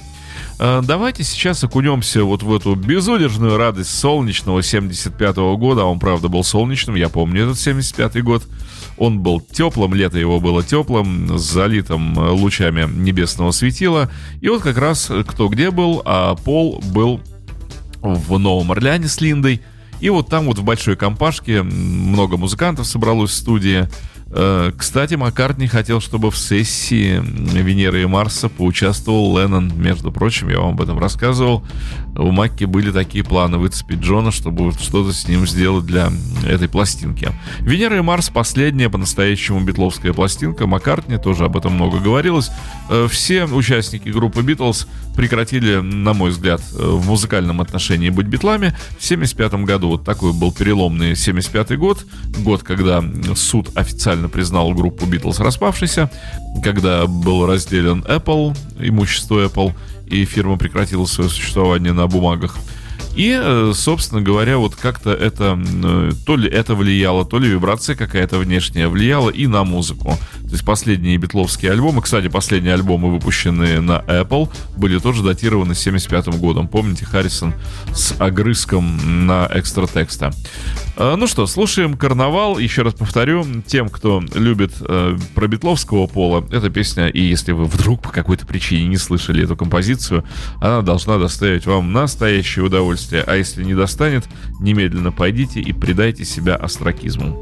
А, 0.58 0.82
давайте 0.82 1.24
сейчас 1.24 1.62
окунемся 1.62 2.24
вот 2.24 2.42
в 2.42 2.54
эту 2.54 2.74
безудержную 2.74 3.56
радость 3.56 3.96
солнечного 3.98 4.60
75-го 4.60 5.56
года. 5.56 5.82
А 5.82 5.84
он, 5.84 5.98
правда, 5.98 6.28
был 6.28 6.44
солнечным, 6.44 6.96
я 6.96 7.08
помню 7.08 7.44
этот 7.44 7.56
75-й 7.56 8.22
год. 8.22 8.46
Он 8.96 9.20
был 9.20 9.40
теплым, 9.40 9.94
лето 9.94 10.18
его 10.18 10.40
было 10.40 10.64
теплым, 10.64 11.38
залитым 11.38 12.18
лучами 12.18 12.88
небесного 12.90 13.52
светила. 13.52 14.10
И 14.40 14.48
вот 14.48 14.62
как 14.62 14.78
раз 14.78 15.10
кто 15.26 15.48
где 15.48 15.70
был, 15.70 16.02
а 16.04 16.34
Пол 16.34 16.82
был 16.92 17.20
в 18.00 18.38
Новом 18.38 18.72
Орлеане 18.72 19.08
с 19.08 19.20
Линдой– 19.20 19.60
и 20.00 20.10
вот 20.10 20.28
там 20.28 20.46
вот 20.46 20.58
в 20.58 20.64
большой 20.64 20.96
компашке 20.96 21.62
много 21.62 22.36
музыкантов 22.36 22.86
собралось 22.86 23.30
в 23.30 23.34
студии. 23.34 23.88
Э, 24.30 24.72
кстати, 24.76 25.14
Маккартни 25.14 25.66
хотел, 25.66 26.00
чтобы 26.00 26.30
в 26.30 26.36
сессии 26.36 27.22
Венеры 27.22 28.02
и 28.02 28.06
Марса 28.06 28.48
поучаствовал 28.48 29.38
Леннон. 29.38 29.72
Между 29.76 30.12
прочим, 30.12 30.48
я 30.50 30.60
вам 30.60 30.74
об 30.74 30.82
этом 30.82 30.98
рассказывал. 30.98 31.64
У 32.14 32.30
Макки 32.30 32.64
были 32.64 32.90
такие 32.90 33.24
планы 33.24 33.58
выцепить 33.58 34.00
Джона, 34.00 34.30
чтобы 34.30 34.72
что-то 34.72 35.12
с 35.12 35.28
ним 35.28 35.46
сделать 35.46 35.86
для 35.86 36.10
этой 36.46 36.68
пластинки. 36.68 37.30
Венера 37.60 37.96
и 37.96 38.00
Марс 38.00 38.28
последняя 38.28 38.90
по-настоящему 38.90 39.60
битловская 39.60 40.12
пластинка. 40.12 40.66
Маккартни 40.66 41.16
тоже 41.16 41.44
об 41.44 41.56
этом 41.56 41.74
много 41.74 41.98
говорилось. 41.98 42.50
Э, 42.90 43.08
все 43.10 43.44
участники 43.44 44.08
группы 44.08 44.42
Битлз 44.42 44.88
прекратили, 45.16 45.76
на 45.76 46.12
мой 46.12 46.30
взгляд, 46.30 46.60
э, 46.74 46.82
в 46.82 47.06
музыкальном 47.06 47.60
отношении 47.60 48.10
быть 48.10 48.26
битлами 48.26 48.74
в 48.98 49.04
75 49.04 49.64
году. 49.64 49.88
Вот 49.88 50.04
такой 50.04 50.32
был 50.32 50.52
переломный 50.52 51.16
75 51.16 51.76
год. 51.78 52.04
Год, 52.38 52.62
когда 52.62 53.02
суд 53.34 53.70
официально 53.74 54.17
официально 54.18 54.28
признал 54.28 54.74
группу 54.74 55.06
Beatles 55.06 55.42
распавшейся, 55.42 56.10
когда 56.62 57.06
был 57.06 57.46
разделен 57.46 58.04
Apple, 58.08 58.56
имущество 58.80 59.44
Apple, 59.44 59.72
и 60.06 60.24
фирма 60.24 60.56
прекратила 60.56 61.06
свое 61.06 61.30
существование 61.30 61.92
на 61.92 62.06
бумагах. 62.06 62.56
И, 63.16 63.36
э, 63.40 63.72
собственно 63.74 64.22
говоря, 64.22 64.58
вот 64.58 64.76
как-то 64.76 65.10
это, 65.10 65.58
э, 65.58 66.10
то 66.26 66.36
ли 66.36 66.48
это 66.48 66.74
влияло, 66.74 67.24
то 67.24 67.38
ли 67.38 67.48
вибрация 67.48 67.96
какая-то 67.96 68.38
внешняя 68.38 68.88
влияла 68.88 69.30
и 69.30 69.46
на 69.46 69.64
музыку. 69.64 70.14
То 70.48 70.54
есть 70.54 70.64
последние 70.64 71.18
битловские 71.18 71.72
альбомы, 71.72 72.00
кстати, 72.00 72.28
последние 72.28 72.72
альбомы, 72.72 73.10
выпущенные 73.10 73.80
на 73.80 74.02
Apple, 74.06 74.48
были 74.76 74.98
тоже 74.98 75.22
датированы 75.22 75.74
75 75.74 76.38
годом. 76.38 76.68
Помните, 76.68 77.04
Харрисон 77.04 77.52
с 77.92 78.14
огрызком 78.18 79.26
на 79.26 79.48
экстра 79.52 79.86
текста. 79.86 80.32
А, 80.96 81.16
ну 81.16 81.26
что, 81.26 81.46
слушаем 81.46 81.98
«Карнавал». 81.98 82.58
Еще 82.58 82.80
раз 82.80 82.94
повторю, 82.94 83.44
тем, 83.66 83.90
кто 83.90 84.22
любит 84.34 84.72
э, 84.80 85.18
про 85.34 85.46
битловского 85.46 86.06
пола, 86.06 86.44
эта 86.50 86.70
песня, 86.70 87.08
и 87.08 87.20
если 87.20 87.52
вы 87.52 87.66
вдруг 87.66 88.00
по 88.00 88.08
какой-то 88.08 88.46
причине 88.46 88.88
не 88.88 88.96
слышали 88.96 89.44
эту 89.44 89.54
композицию, 89.54 90.24
она 90.60 90.80
должна 90.80 91.18
доставить 91.18 91.66
вам 91.66 91.92
настоящее 91.92 92.64
удовольствие. 92.64 93.22
А 93.26 93.36
если 93.36 93.64
не 93.64 93.74
достанет, 93.74 94.24
немедленно 94.60 95.12
пойдите 95.12 95.60
и 95.60 95.72
предайте 95.74 96.24
себя 96.24 96.56
астракизму. 96.56 97.38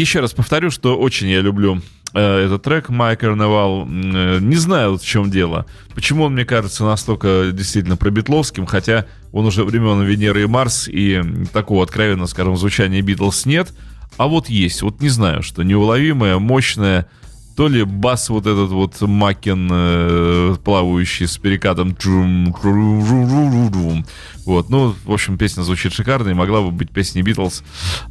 Еще 0.00 0.20
раз 0.20 0.32
повторю, 0.32 0.70
что 0.70 0.96
очень 0.96 1.28
я 1.28 1.42
люблю 1.42 1.82
э, 2.14 2.44
этот 2.46 2.62
трек 2.62 2.88
«My 2.88 3.20
Carnival». 3.20 3.86
Э, 3.86 4.38
не 4.40 4.56
знаю, 4.56 4.92
вот 4.92 5.02
в 5.02 5.06
чем 5.06 5.30
дело. 5.30 5.66
Почему 5.94 6.24
он, 6.24 6.32
мне 6.32 6.46
кажется, 6.46 6.84
настолько 6.84 7.50
действительно 7.52 7.98
пробитловским, 7.98 8.64
хотя 8.64 9.04
он 9.30 9.44
уже 9.44 9.62
времен 9.62 10.00
Венеры 10.02 10.44
и 10.44 10.46
Марс, 10.46 10.88
и 10.88 11.22
такого 11.52 11.82
откровенно, 11.82 12.26
скажем, 12.26 12.56
звучания 12.56 13.02
Битлз 13.02 13.44
нет. 13.44 13.74
А 14.16 14.26
вот 14.26 14.48
есть. 14.48 14.80
Вот 14.80 15.02
не 15.02 15.10
знаю, 15.10 15.42
что 15.42 15.64
неуловимое, 15.64 16.38
мощное, 16.38 17.06
то 17.60 17.68
ли 17.68 17.84
бас 17.84 18.30
вот 18.30 18.46
этот 18.46 18.70
вот 18.70 18.98
Макен, 19.02 19.68
э, 19.70 20.56
плавающий 20.64 21.26
с 21.26 21.36
перекатом. 21.36 21.94
Вот, 24.46 24.70
ну, 24.70 24.94
в 25.04 25.12
общем, 25.12 25.36
песня 25.36 25.60
звучит 25.60 25.92
шикарно 25.92 26.30
и 26.30 26.32
могла 26.32 26.62
бы 26.62 26.70
быть 26.70 26.90
песней 26.90 27.20
Битлз, 27.20 27.62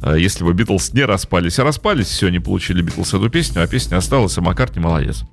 э, 0.02 0.14
если 0.20 0.44
бы 0.44 0.52
Битлз 0.52 0.92
не 0.92 1.04
распались. 1.04 1.58
А 1.58 1.64
распались, 1.64 2.06
все, 2.06 2.28
не 2.28 2.38
получили 2.38 2.80
Битлз 2.80 3.12
эту 3.12 3.28
песню, 3.28 3.64
а 3.64 3.66
песня 3.66 3.96
осталась, 3.96 4.38
а 4.38 4.40
Маккартни 4.40 4.80
молодец. 4.80 5.24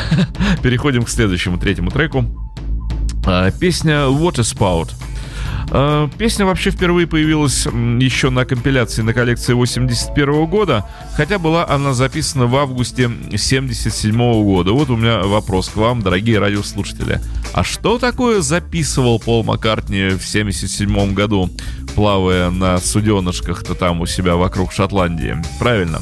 Переходим 0.64 1.04
к 1.04 1.08
следующему, 1.08 1.56
третьему 1.56 1.92
треку. 1.92 2.24
Э, 3.24 3.52
песня 3.60 4.08
What 4.08 4.40
a 4.40 4.42
Spout. 4.42 4.90
Э, 5.70 6.08
песня 6.18 6.46
вообще 6.46 6.70
впервые 6.70 7.06
появилась 7.06 7.66
еще 7.66 8.30
на 8.30 8.44
компиляции 8.44 9.02
на 9.02 9.14
коллекции 9.14 9.52
81 9.52 10.46
года, 10.46 10.88
хотя 11.14 11.38
была 11.38 11.68
она 11.68 11.92
записана 11.92 12.46
в 12.46 12.56
августе 12.56 13.10
77 13.34 14.16
года. 14.42 14.72
Вот 14.72 14.90
у 14.90 14.96
меня 14.96 15.20
вопрос 15.20 15.68
к 15.68 15.76
вам, 15.76 16.02
дорогие 16.02 16.38
радиослушатели. 16.38 17.20
А 17.52 17.64
что 17.64 17.98
такое 17.98 18.40
записывал 18.40 19.20
Пол 19.20 19.44
Маккартни 19.44 20.10
в 20.10 20.22
77 20.22 21.14
году, 21.14 21.50
плавая 21.94 22.50
на 22.50 22.78
суденышках-то 22.78 23.74
там 23.74 24.00
у 24.00 24.06
себя 24.06 24.36
вокруг 24.36 24.72
Шотландии? 24.72 25.36
Правильно. 25.58 26.00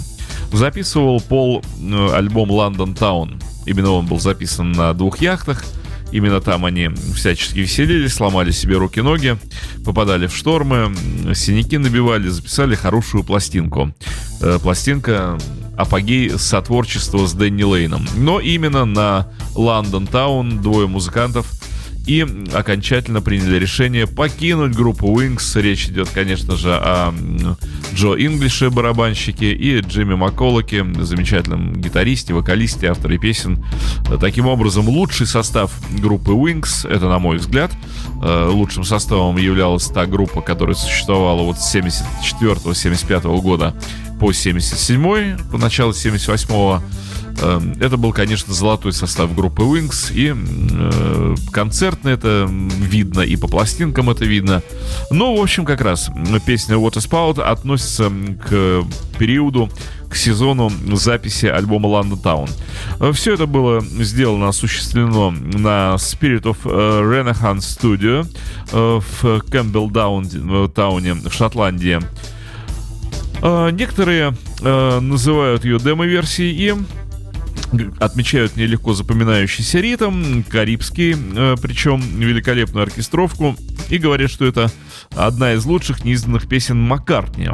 Записывал 0.52 1.20
Пол 1.20 1.62
э, 1.80 2.08
альбом 2.12 2.50
«Лондон 2.50 2.94
Таун». 2.94 3.40
Именно 3.66 3.92
он 3.92 4.06
был 4.06 4.18
записан 4.18 4.72
на 4.72 4.94
двух 4.94 5.20
яхтах– 5.20 5.64
Именно 6.12 6.40
там 6.40 6.64
они 6.64 6.88
всячески 7.14 7.58
веселились, 7.58 8.14
сломали 8.14 8.50
себе 8.50 8.76
руки-ноги, 8.76 9.38
попадали 9.84 10.26
в 10.26 10.34
штормы, 10.34 10.94
синяки 11.34 11.78
набивали, 11.78 12.28
записали 12.28 12.74
хорошую 12.74 13.24
пластинку. 13.24 13.94
Э, 14.40 14.58
пластинка 14.60 15.38
апогей 15.76 16.30
сотворчества 16.38 17.26
с 17.26 17.32
Дэнни 17.32 17.62
Лейном. 17.62 18.06
Но 18.16 18.40
именно 18.40 18.84
на 18.84 19.28
Лондон 19.54 20.06
Таун 20.06 20.60
двое 20.60 20.86
музыкантов– 20.86 21.46
и 22.06 22.26
окончательно 22.52 23.20
приняли 23.20 23.58
решение 23.58 24.06
покинуть 24.06 24.74
группу 24.74 25.06
Wings. 25.06 25.60
Речь 25.60 25.86
идет, 25.86 26.08
конечно 26.08 26.56
же, 26.56 26.74
о 26.74 27.14
Джо 27.94 28.14
Инглише, 28.14 28.70
барабанщике, 28.70 29.52
и 29.52 29.80
Джимми 29.80 30.14
Макколоке, 30.14 30.84
замечательном 31.00 31.74
гитаристе, 31.74 32.34
вокалисте, 32.34 32.88
авторе 32.88 33.18
песен. 33.18 33.64
Таким 34.20 34.46
образом, 34.46 34.88
лучший 34.88 35.26
состав 35.26 35.72
группы 36.00 36.32
Wings, 36.32 36.88
это 36.88 37.08
на 37.08 37.18
мой 37.18 37.38
взгляд, 37.38 37.70
э, 38.22 38.48
лучшим 38.50 38.84
составом 38.84 39.36
являлась 39.36 39.86
та 39.86 40.06
группа, 40.06 40.40
которая 40.40 40.74
существовала 40.74 41.42
вот 41.42 41.58
с 41.58 41.74
74-75 41.74 43.40
года 43.40 43.74
по 44.18 44.32
77 44.32 45.38
по 45.50 45.58
началу 45.58 45.92
78 45.92 46.48
-го 46.50 46.82
это 47.80 47.96
был, 47.96 48.12
конечно, 48.12 48.52
золотой 48.52 48.92
состав 48.92 49.34
группы 49.34 49.62
Wings, 49.62 50.12
и 50.12 50.34
э, 50.34 51.34
концертно 51.52 52.10
это 52.10 52.46
видно, 52.50 53.20
и 53.22 53.36
по 53.36 53.48
пластинкам 53.48 54.10
это 54.10 54.24
видно. 54.24 54.62
Но, 55.10 55.34
в 55.34 55.40
общем, 55.40 55.64
как 55.64 55.80
раз 55.80 56.10
песня 56.44 56.76
Waterspout 56.76 57.40
относится 57.40 58.10
к 58.10 58.84
периоду, 59.18 59.70
к 60.08 60.16
сезону 60.16 60.70
записи 60.92 61.46
альбома 61.46 61.88
London 61.88 62.20
Town. 62.22 63.12
Все 63.12 63.34
это 63.34 63.46
было 63.46 63.80
сделано, 63.80 64.48
осуществлено 64.48 65.30
на 65.30 65.94
Spirit 65.94 66.42
of 66.42 66.58
э, 66.64 66.68
Ranachan 66.68 67.60
Studio 67.60 68.26
э, 68.72 69.00
в 69.00 69.24
Кэмпбелл-Тауне 69.48 71.28
в 71.28 71.32
Шотландии. 71.32 72.00
Некоторые 73.42 74.34
называют 74.60 75.64
ее 75.64 75.78
демо-версией, 75.78 76.52
и 76.52 76.74
отмечают 77.98 78.56
нелегко 78.56 78.94
запоминающийся 78.94 79.80
ритм, 79.80 80.42
карибский, 80.42 81.14
э, 81.14 81.56
причем 81.60 82.00
великолепную 82.00 82.84
оркестровку, 82.84 83.56
и 83.88 83.98
говорят, 83.98 84.30
что 84.30 84.44
это 84.44 84.70
одна 85.16 85.54
из 85.54 85.64
лучших 85.64 86.04
неизданных 86.04 86.48
песен 86.48 86.80
Маккартни, 86.80 87.50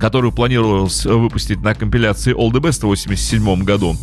которую 0.00 0.32
планировалось 0.32 1.04
выпустить 1.04 1.62
на 1.62 1.74
компиляции 1.74 2.34
All 2.34 2.50
the 2.50 2.60
Best 2.60 2.80
в 2.80 2.84
1987 2.84 3.62
году. 3.62 3.96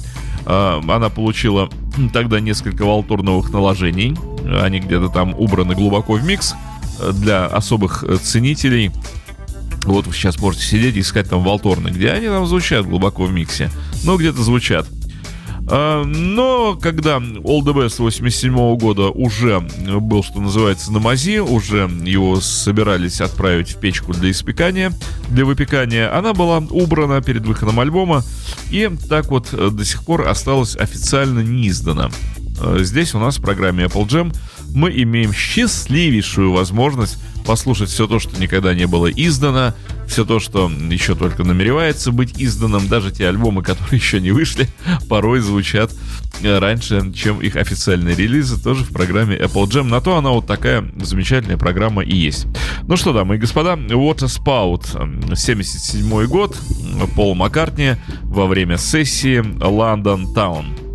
Э, 0.45 0.79
она 0.87 1.09
получила 1.09 1.69
тогда 2.13 2.39
несколько 2.39 2.85
волторновых 2.85 3.51
наложений, 3.51 4.15
они 4.61 4.79
где-то 4.79 5.09
там 5.09 5.33
убраны 5.37 5.75
глубоко 5.75 6.13
в 6.13 6.23
микс 6.23 6.55
э, 6.99 7.11
для 7.13 7.45
особых 7.45 8.05
ценителей. 8.21 8.91
Вот 9.83 10.07
вы 10.07 10.13
сейчас 10.13 10.39
можете 10.39 10.65
сидеть 10.65 10.97
и 10.97 10.99
искать 10.99 11.29
там 11.29 11.41
волторны, 11.43 11.89
где 11.89 12.11
они 12.11 12.27
там 12.27 12.45
звучат 12.45 12.85
глубоко 12.85 13.25
в 13.25 13.31
миксе, 13.31 13.69
но 14.03 14.17
где-то 14.17 14.43
звучат. 14.43 14.87
А, 15.71 16.03
но 16.03 16.75
когда 16.75 17.17
All 17.17 17.61
the 17.61 17.73
Best 17.73 17.99
87 17.99 18.77
года 18.77 19.09
уже 19.09 19.59
был, 19.99 20.23
что 20.23 20.41
называется, 20.41 20.91
на 20.91 20.99
мази, 20.99 21.37
уже 21.37 21.89
его 22.03 22.39
собирались 22.41 23.21
отправить 23.21 23.69
в 23.69 23.79
печку 23.79 24.13
для 24.13 24.31
испекания, 24.31 24.91
для 25.29 25.45
выпекания, 25.45 26.15
она 26.15 26.33
была 26.33 26.57
убрана 26.57 27.21
перед 27.21 27.45
выходом 27.45 27.79
альбома 27.79 28.23
и 28.71 28.89
так 29.07 29.27
вот 29.27 29.49
э, 29.53 29.69
до 29.71 29.85
сих 29.85 30.03
пор 30.03 30.27
осталась 30.27 30.75
официально 30.75 31.41
не 31.41 31.69
издана. 31.69 32.09
Э, 32.61 32.79
здесь 32.81 33.13
у 33.13 33.19
нас 33.19 33.37
в 33.37 33.41
программе 33.41 33.85
Apple 33.85 34.07
Jam 34.07 34.35
мы 34.73 34.91
имеем 34.91 35.33
счастливейшую 35.33 36.51
возможность 36.51 37.19
послушать 37.45 37.89
все 37.89 38.07
то, 38.07 38.19
что 38.19 38.39
никогда 38.39 38.73
не 38.73 38.87
было 38.87 39.07
издано, 39.07 39.73
все 40.07 40.25
то, 40.25 40.39
что 40.39 40.69
еще 40.89 41.15
только 41.15 41.43
намеревается 41.43 42.11
быть 42.11 42.39
изданным, 42.39 42.87
даже 42.87 43.11
те 43.11 43.27
альбомы, 43.27 43.63
которые 43.63 43.97
еще 43.97 44.19
не 44.19 44.31
вышли, 44.31 44.67
порой 45.07 45.39
звучат 45.39 45.91
э, 46.41 46.57
раньше, 46.57 47.11
чем 47.13 47.41
их 47.41 47.55
официальные 47.55 48.15
релизы, 48.15 48.61
тоже 48.61 48.83
в 48.83 48.91
программе 48.91 49.37
Apple 49.37 49.65
Jam. 49.65 49.83
На 49.83 50.01
то 50.01 50.17
она 50.17 50.31
вот 50.31 50.47
такая 50.47 50.89
замечательная 51.01 51.57
программа 51.57 52.03
и 52.03 52.15
есть. 52.15 52.47
Ну 52.83 52.97
что, 52.97 53.13
дамы 53.13 53.35
и 53.35 53.39
господа, 53.39 53.73
What 53.73 54.23
a 54.23 54.27
Spout, 54.27 55.35
77 55.35 56.25
год, 56.27 56.57
Пол 57.15 57.35
Маккартни 57.35 57.95
во 58.23 58.47
время 58.47 58.77
сессии 58.77 59.39
London 59.39 60.33
Town. 60.33 60.88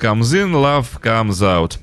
Comes 0.00 0.32
in, 0.32 0.52
love 0.52 0.86
comes 1.02 1.42
out. 1.42 1.78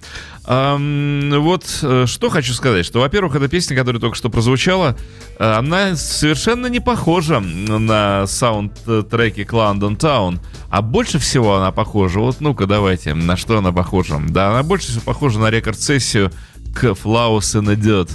Um, 0.45 1.39
вот 1.39 1.65
э, 1.82 2.06
что 2.08 2.30
хочу 2.30 2.53
сказать, 2.53 2.86
что, 2.86 3.01
во-первых, 3.01 3.36
эта 3.36 3.49
песня, 3.49 3.75
которая 3.75 3.99
только 3.99 4.15
что 4.15 4.30
прозвучала, 4.30 4.95
она 5.38 5.97
совершенно 5.97 6.67
не 6.67 6.80
похожа 6.80 7.41
на 7.41 8.25
саунд-треки 8.25 9.41
London 9.41 9.97
Town, 9.97 10.39
а 10.69 10.82
больше 10.82 11.19
всего 11.19 11.58
она 11.58 11.71
похожа, 11.71 12.19
вот 12.19 12.38
ну-ка 12.39 12.65
давайте, 12.65 13.13
на 13.13 13.36
что 13.36 13.58
она 13.58 13.73
похожа? 13.73 14.21
Да, 14.30 14.51
она 14.51 14.63
больше 14.63 14.88
всего 14.88 15.01
похожа 15.01 15.38
на 15.39 15.49
рекорд-сессию 15.49 16.32
к 16.73 16.84
Flowers 16.86 17.60
and 17.60 17.75
Idiot. 17.75 18.10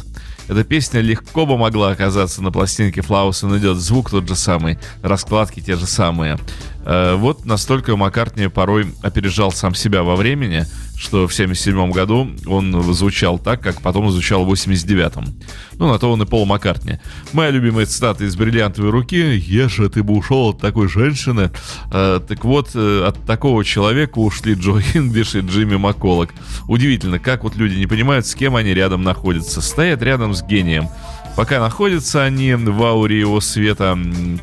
Эта 0.48 0.64
песня 0.64 1.00
легко 1.00 1.46
бы 1.46 1.57
могла 1.57 1.90
оказаться 1.90 2.42
на 2.42 2.50
пластинке 2.50 3.00
Flowers 3.00 3.42
and 3.44 3.61
Idiot. 3.61 3.74
Звук 3.74 4.11
тот 4.11 4.28
же 4.28 4.37
самый, 4.37 4.78
раскладки 5.02 5.61
те 5.61 5.76
же 5.76 5.87
самые. 5.87 6.38
Э, 6.85 7.14
вот 7.14 7.44
настолько 7.44 7.96
Маккартни 7.96 8.48
порой 8.48 8.92
опережал 9.02 9.52
сам 9.52 9.74
себя 9.74 10.02
во 10.02 10.16
времени, 10.16 10.66
что 11.02 11.26
в 11.26 11.34
77 11.34 11.90
году 11.90 12.30
он 12.46 12.80
звучал 12.94 13.38
так, 13.38 13.60
как 13.60 13.82
потом 13.82 14.08
звучал 14.10 14.44
в 14.44 14.52
89-м. 14.52 15.24
Ну, 15.78 15.88
на 15.88 15.98
то 15.98 16.12
он 16.12 16.22
и 16.22 16.26
Пол 16.26 16.46
Маккартни. 16.46 17.00
Моя 17.32 17.50
любимая 17.50 17.86
цитата 17.86 18.24
из 18.24 18.36
«Бриллиантовой 18.36 18.90
руки» 18.90 19.36
«Еша, 19.36 19.88
ты 19.88 20.04
бы 20.04 20.14
ушел 20.14 20.50
от 20.50 20.60
такой 20.60 20.88
женщины». 20.88 21.50
Э, 21.92 22.20
так 22.26 22.44
вот, 22.44 22.70
э, 22.74 23.04
от 23.04 23.26
такого 23.26 23.64
человека 23.64 24.20
ушли 24.20 24.54
Джо 24.54 24.80
Инглиш 24.94 25.34
и 25.34 25.40
Джимми 25.40 25.76
Макколок. 25.76 26.30
Удивительно, 26.68 27.18
как 27.18 27.42
вот 27.42 27.56
люди 27.56 27.74
не 27.74 27.86
понимают, 27.86 28.24
с 28.24 28.36
кем 28.36 28.54
они 28.54 28.72
рядом 28.72 29.02
находятся. 29.02 29.60
Стоят 29.60 30.02
рядом 30.02 30.34
с 30.34 30.42
гением. 30.42 30.88
Пока 31.34 31.58
находятся 31.58 32.22
они 32.22 32.54
в 32.54 32.82
ауре 32.82 33.18
его 33.18 33.40
света, 33.40 33.98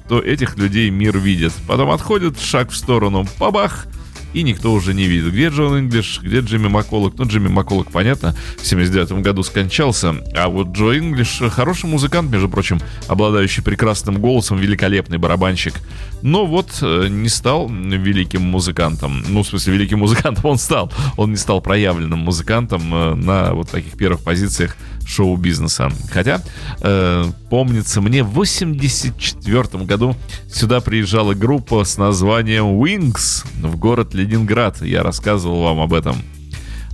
то 0.09 0.19
этих 0.19 0.57
людей 0.57 0.89
мир 0.89 1.17
видит. 1.19 1.53
Потом 1.67 1.91
отходят 1.91 2.39
шаг 2.41 2.71
в 2.71 2.75
сторону, 2.75 3.25
бабах, 3.39 3.85
и 4.33 4.43
никто 4.43 4.71
уже 4.73 4.93
не 4.93 5.05
видит. 5.05 5.31
Где 5.31 5.49
Джон 5.49 5.79
Инглиш, 5.79 6.19
где 6.21 6.39
Джимми 6.39 6.67
Макколок? 6.67 7.13
Ну, 7.17 7.25
Джимми 7.25 7.49
Макколок, 7.49 7.91
понятно, 7.91 8.35
в 8.57 8.65
79 8.65 9.23
году 9.23 9.43
скончался, 9.43 10.15
а 10.35 10.49
вот 10.49 10.69
Джо 10.69 10.97
Инглиш 10.97 11.41
хороший 11.49 11.89
музыкант, 11.89 12.31
между 12.31 12.49
прочим, 12.49 12.79
обладающий 13.07 13.63
прекрасным 13.63 14.19
голосом, 14.19 14.57
великолепный 14.57 15.17
барабанщик, 15.17 15.73
но 16.21 16.45
вот 16.45 16.79
э, 16.81 17.07
не 17.09 17.29
стал 17.29 17.69
великим 17.69 18.41
музыкантом. 18.41 19.23
Ну, 19.27 19.43
в 19.43 19.47
смысле, 19.47 19.73
великим 19.73 19.99
музыкантом 19.99 20.45
он 20.45 20.57
стал. 20.57 20.91
Он 21.17 21.31
не 21.31 21.37
стал 21.37 21.61
проявленным 21.61 22.19
музыкантом 22.19 22.93
э, 22.93 23.15
на 23.15 23.53
вот 23.53 23.69
таких 23.69 23.93
первых 23.93 24.21
позициях 24.21 24.75
шоу-бизнеса. 25.09 25.91
Хотя, 26.11 26.41
э, 26.81 27.25
помнится 27.49 28.01
мне, 28.01 28.23
в 28.23 28.29
84 28.29 29.83
году 29.85 30.15
сюда 30.51 30.79
приезжала 30.79 31.33
группа 31.33 31.83
с 31.83 31.97
названием 31.97 32.65
Wings 32.81 33.45
в 33.61 33.77
город 33.77 34.13
Ленинград. 34.13 34.81
Я 34.81 35.03
рассказывал 35.03 35.63
вам 35.63 35.79
об 35.79 35.93
этом. 35.93 36.15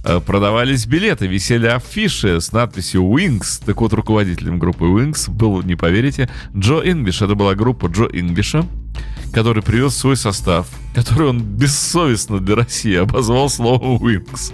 Э, 0.07 0.19
продавались 0.19 0.85
билеты, 0.85 1.27
висели 1.27 1.67
афиши 1.67 2.39
с 2.39 2.51
надписью 2.51 3.01
Wings. 3.01 3.61
Так 3.65 3.81
вот, 3.81 3.91
руководителем 3.93 4.59
группы 4.59 4.85
Wings 4.85 5.29
был, 5.29 5.61
не 5.63 5.75
поверите, 5.75 6.29
Джо 6.55 6.79
Инглиш. 6.79 7.21
Это 7.21 7.35
была 7.35 7.55
группа 7.55 7.87
Джо 7.87 8.05
Инглиша, 8.05 8.65
который 9.33 9.63
привез 9.63 9.95
свой 9.95 10.15
состав, 10.15 10.67
который 10.93 11.29
он 11.29 11.41
бессовестно 11.41 12.39
для 12.39 12.55
России 12.55 12.95
обозвал 12.95 13.49
словом 13.49 13.97
Wings. 13.97 14.53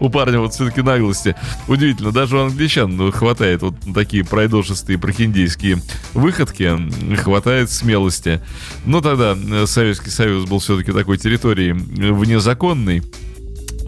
У 0.00 0.08
парня 0.08 0.40
вот 0.40 0.54
все-таки 0.54 0.82
наглости. 0.82 1.34
Удивительно, 1.68 2.12
даже 2.12 2.36
у 2.36 2.40
англичан 2.40 2.96
ну, 2.96 3.10
хватает 3.10 3.62
вот 3.62 3.74
такие 3.94 4.24
пройдошистые 4.24 4.98
прохиндейские 4.98 5.82
выходки, 6.14 7.16
хватает 7.16 7.70
смелости. 7.70 8.40
Но 8.84 9.00
тогда 9.00 9.36
э, 9.36 9.66
Советский 9.66 10.10
Союз 10.10 10.48
был 10.48 10.58
все-таки 10.58 10.92
такой 10.92 11.18
территорией 11.18 11.72
внезаконной 11.72 13.02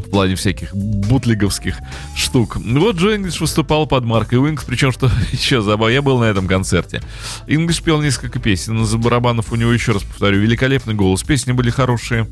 в 0.07 0.11
плане 0.11 0.35
всяких 0.35 0.75
бутлиговских 0.75 1.79
штук. 2.15 2.57
Вот 2.57 2.97
Джо 2.97 3.17
Инглиш 3.17 3.41
выступал 3.41 3.87
под 3.87 4.05
маркой 4.05 4.39
Wings, 4.39 4.63
причем, 4.67 4.93
что 4.93 5.11
еще 5.33 5.63
забавно, 5.63 5.93
я 5.93 6.03
был 6.03 6.19
на 6.19 6.25
этом 6.25 6.47
концерте. 6.47 7.03
Инглиш 7.47 7.81
пел 7.81 8.03
несколько 8.03 8.39
песен, 8.39 8.83
из 8.83 8.95
барабанов 8.95 9.53
у 9.53 9.57
него, 9.57 9.73
еще 9.73 9.93
раз 9.93 10.03
повторю, 10.03 10.41
великолепный 10.41 10.95
голос, 10.95 11.23
песни 11.23 11.53
были 11.53 11.71
хорошие. 11.71 12.27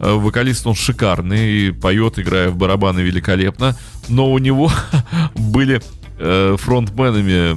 Э, 0.00 0.14
вокалист 0.14 0.66
он 0.66 0.74
шикарный, 0.74 1.72
поет, 1.72 2.18
играя 2.18 2.50
в 2.50 2.56
барабаны 2.56 3.00
великолепно, 3.00 3.76
но 4.08 4.30
у 4.30 4.38
него 4.38 4.70
были 5.34 5.80
э, 6.18 6.56
фронтменами 6.58 7.56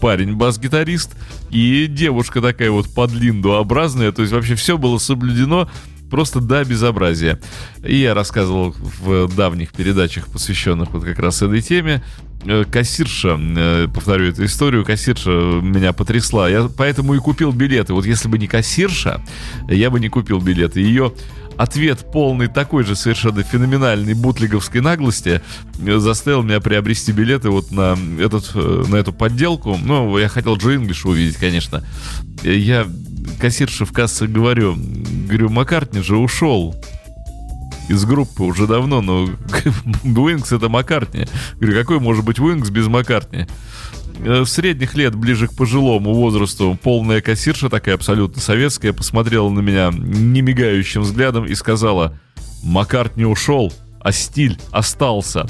парень 0.00 0.34
бас-гитарист 0.34 1.16
и 1.50 1.86
девушка 1.88 2.40
такая 2.40 2.70
вот 2.70 2.88
подлиндуобразная, 2.94 4.12
то 4.12 4.22
есть 4.22 4.32
вообще 4.32 4.54
все 4.54 4.76
было 4.76 4.98
соблюдено 4.98 5.68
просто 6.10 6.40
до 6.40 6.64
безобразия. 6.64 7.38
И 7.84 7.96
я 7.96 8.14
рассказывал 8.14 8.74
в 9.00 9.34
давних 9.34 9.72
передачах, 9.72 10.26
посвященных 10.28 10.90
вот 10.92 11.04
как 11.04 11.18
раз 11.18 11.42
этой 11.42 11.62
теме, 11.62 12.02
э, 12.44 12.64
кассирша, 12.70 13.38
повторю 13.94 14.28
эту 14.28 14.44
историю, 14.44 14.84
кассирша 14.84 15.30
меня 15.30 15.94
потрясла. 15.94 16.50
Я 16.50 16.68
поэтому 16.68 17.14
и 17.14 17.18
купил 17.18 17.52
билеты. 17.52 17.94
Вот 17.94 18.04
если 18.04 18.28
бы 18.28 18.38
не 18.38 18.46
кассирша, 18.46 19.22
я 19.68 19.90
бы 19.90 20.00
не 20.00 20.10
купил 20.10 20.40
билеты. 20.40 20.80
Ее 20.80 21.12
ответ 21.58 22.10
полный 22.12 22.46
такой 22.46 22.84
же 22.84 22.96
совершенно 22.96 23.42
феноменальной 23.42 24.14
бутлиговской 24.14 24.80
наглости 24.80 25.42
э, 25.80 25.98
заставил 25.98 26.42
меня 26.42 26.60
приобрести 26.60 27.12
билеты 27.12 27.50
вот 27.50 27.72
на, 27.72 27.98
этот, 28.18 28.52
э, 28.54 28.84
на 28.88 28.96
эту 28.96 29.12
подделку. 29.12 29.76
Ну, 29.76 30.16
я 30.18 30.28
хотел 30.28 30.56
Джо 30.56 30.76
Инглиш 30.76 31.04
увидеть, 31.04 31.36
конечно. 31.36 31.84
Я 32.42 32.86
кассирше 33.40 33.84
в 33.84 33.92
кассе 33.92 34.26
говорю, 34.26 34.76
говорю, 35.26 35.50
Маккартни 35.50 36.00
же 36.00 36.16
ушел 36.16 36.74
из 37.88 38.04
группы 38.04 38.44
уже 38.44 38.66
давно, 38.66 39.00
но 39.00 39.28
Уинкс 40.04 40.52
это 40.52 40.68
Маккартни. 40.68 41.26
Говорю, 41.58 41.78
какой 41.80 41.98
может 41.98 42.24
быть 42.24 42.38
Уинкс 42.38 42.70
без 42.70 42.86
Маккартни? 42.86 43.46
Э, 44.24 44.44
средних 44.44 44.94
лет, 44.94 45.14
ближе 45.14 45.48
к 45.48 45.54
пожилому 45.54 46.12
возрасту, 46.14 46.78
полная 46.82 47.20
кассирша, 47.20 47.68
такая 47.68 47.94
абсолютно 47.94 48.40
советская, 48.40 48.92
посмотрела 48.92 49.48
на 49.48 49.60
меня 49.60 49.90
немигающим 49.92 51.02
взглядом 51.02 51.44
и 51.44 51.54
сказала, 51.54 52.18
Маккарт 52.62 53.16
не 53.16 53.24
ушел, 53.24 53.72
а 54.00 54.12
стиль 54.12 54.58
остался. 54.70 55.48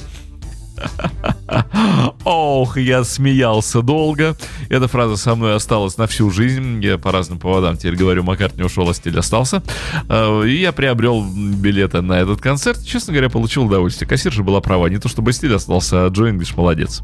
Ох, 2.25 2.77
я 2.77 3.05
смеялся 3.05 3.83
долго. 3.83 4.37
Эта 4.69 4.89
фраза 4.89 5.17
со 5.17 5.35
мной 5.35 5.55
осталась 5.55 5.97
на 5.97 6.07
всю 6.07 6.31
жизнь. 6.31 6.83
Я 6.85 6.99
по 6.99 7.13
разным 7.13 7.39
поводам 7.39 7.77
теперь 7.77 7.97
говорю, 7.97 8.23
Маккарт 8.23 8.57
не 8.57 8.65
ушел, 8.65 8.89
а 8.89 8.95
стиль 8.95 9.19
остался. 9.19 9.63
А, 10.09 10.43
и 10.43 10.57
я 10.57 10.73
приобрел 10.73 11.25
билеты 11.25 12.01
на 12.03 12.15
этот 12.15 12.41
концерт. 12.41 12.85
Честно 12.85 13.13
говоря, 13.13 13.31
получил 13.31 13.65
удовольствие. 13.65 14.09
Кассирша 14.09 14.43
была 14.43 14.61
права. 14.61 14.89
Не 14.89 14.99
то 14.99 15.09
чтобы 15.09 15.33
стиль 15.33 15.55
остался, 15.55 16.07
а 16.07 16.09
Джо 16.09 16.31
Инглиш 16.31 16.57
молодец. 16.57 17.03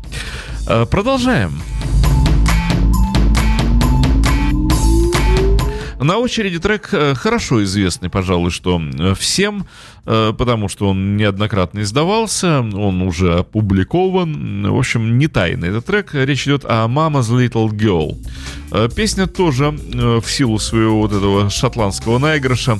А, 0.66 0.86
продолжаем. 0.86 1.60
На 6.05 6.18
очереди 6.18 6.59
трек 6.59 6.90
э, 6.92 7.14
хорошо 7.14 7.64
известный, 7.64 8.11
пожалуй, 8.11 8.50
что 8.50 8.78
э, 8.78 9.14
всем, 9.14 9.66
э, 10.05 10.34
потому 10.36 10.68
что 10.68 10.90
он 10.90 11.16
неоднократно 11.16 11.80
издавался, 11.80 12.61
он 12.61 13.00
уже 13.00 13.38
опубликован. 13.38 14.70
В 14.70 14.78
общем, 14.78 15.16
не 15.16 15.28
тайный 15.28 15.70
этот 15.70 15.86
трек. 15.86 16.12
Речь 16.12 16.46
идет 16.46 16.66
о 16.66 16.88
Mama's 16.88 17.30
Little 17.30 17.70
Girl. 17.70 18.18
Песня 18.94 19.26
тоже 19.26 19.70
в 19.70 20.28
силу 20.28 20.59
своего 20.59 21.00
вот 21.00 21.12
этого 21.12 21.48
шотландского 21.48 22.18
наигрыша 22.18 22.78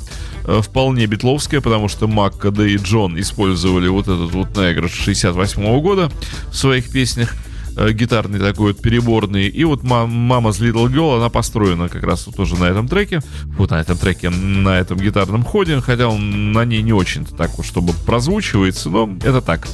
вполне 0.61 1.07
битловская, 1.07 1.61
потому 1.61 1.87
что 1.87 2.07
Макка, 2.07 2.51
да 2.51 2.67
и 2.67 2.77
Джон 2.77 3.19
использовали 3.19 3.87
вот 3.87 4.03
этот 4.03 4.31
вот 4.33 4.55
наигрыш 4.55 4.91
68 4.91 5.81
года 5.81 6.11
в 6.51 6.55
своих 6.55 6.91
песнях 6.91 7.33
э, 7.75 7.91
гитарный 7.91 8.39
такой 8.39 8.73
вот 8.73 8.81
переборный. 8.81 9.47
И 9.47 9.63
вот 9.63 9.83
мама 9.83 10.51
с 10.51 10.59
Little 10.59 10.87
Girl, 10.87 11.17
она 11.17 11.29
построена 11.29 11.89
как 11.89 12.03
раз 12.03 12.25
вот 12.27 12.35
тоже 12.35 12.55
на 12.57 12.65
этом 12.65 12.87
треке. 12.87 13.21
Вот 13.57 13.71
на 13.71 13.81
этом 13.81 13.97
треке, 13.97 14.29
на 14.29 14.79
этом 14.79 14.97
гитарном 14.97 15.43
ходе. 15.43 15.79
Хотя 15.81 16.07
он 16.07 16.51
на 16.51 16.65
ней 16.65 16.81
не 16.81 16.93
очень-то 16.93 17.35
так 17.35 17.57
вот, 17.57 17.65
чтобы 17.65 17.93
прозвучивается, 18.05 18.89
но 18.89 19.09
это 19.23 19.41
так. 19.41 19.67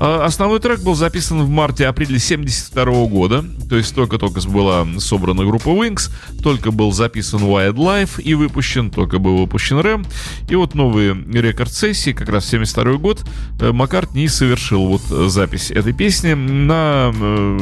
А, 0.00 0.24
основной 0.24 0.60
трек 0.60 0.80
был 0.80 0.94
записан 0.94 1.42
в 1.42 1.48
марте-апреле 1.48 2.18
72 2.18 3.06
года. 3.06 3.44
То 3.68 3.76
есть 3.76 3.94
только-только 3.94 4.40
была 4.48 4.86
собрана 4.98 5.44
группа 5.44 5.68
Wings, 5.68 6.10
только 6.42 6.70
был 6.70 6.92
записан 6.92 7.40
Wild 7.40 7.74
Life 7.74 8.22
и 8.22 8.34
выпущен, 8.34 8.90
только 8.90 9.18
был 9.18 9.38
выпущен 9.38 9.78
Рэм. 9.78 10.06
И 10.48 10.54
вот 10.54 10.74
новые 10.74 11.14
рекорд-сессии, 11.14 12.12
как 12.12 12.28
раз 12.28 12.46
72 12.46 12.96
год, 12.98 13.24
э, 13.60 13.72
Маккарт 13.72 14.14
не 14.14 14.28
совершил 14.28 14.86
вот 14.86 15.02
запись 15.30 15.70
этой 15.70 15.92
песни 15.92 16.34
на 16.34 17.12
э, 17.38 17.58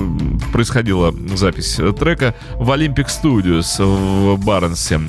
происходила 0.52 1.14
запись 1.34 1.78
трека 1.98 2.34
в 2.54 2.70
Olympic 2.70 3.06
Studios 3.06 3.82
в 3.84 4.44
Барнсе. 4.44 5.00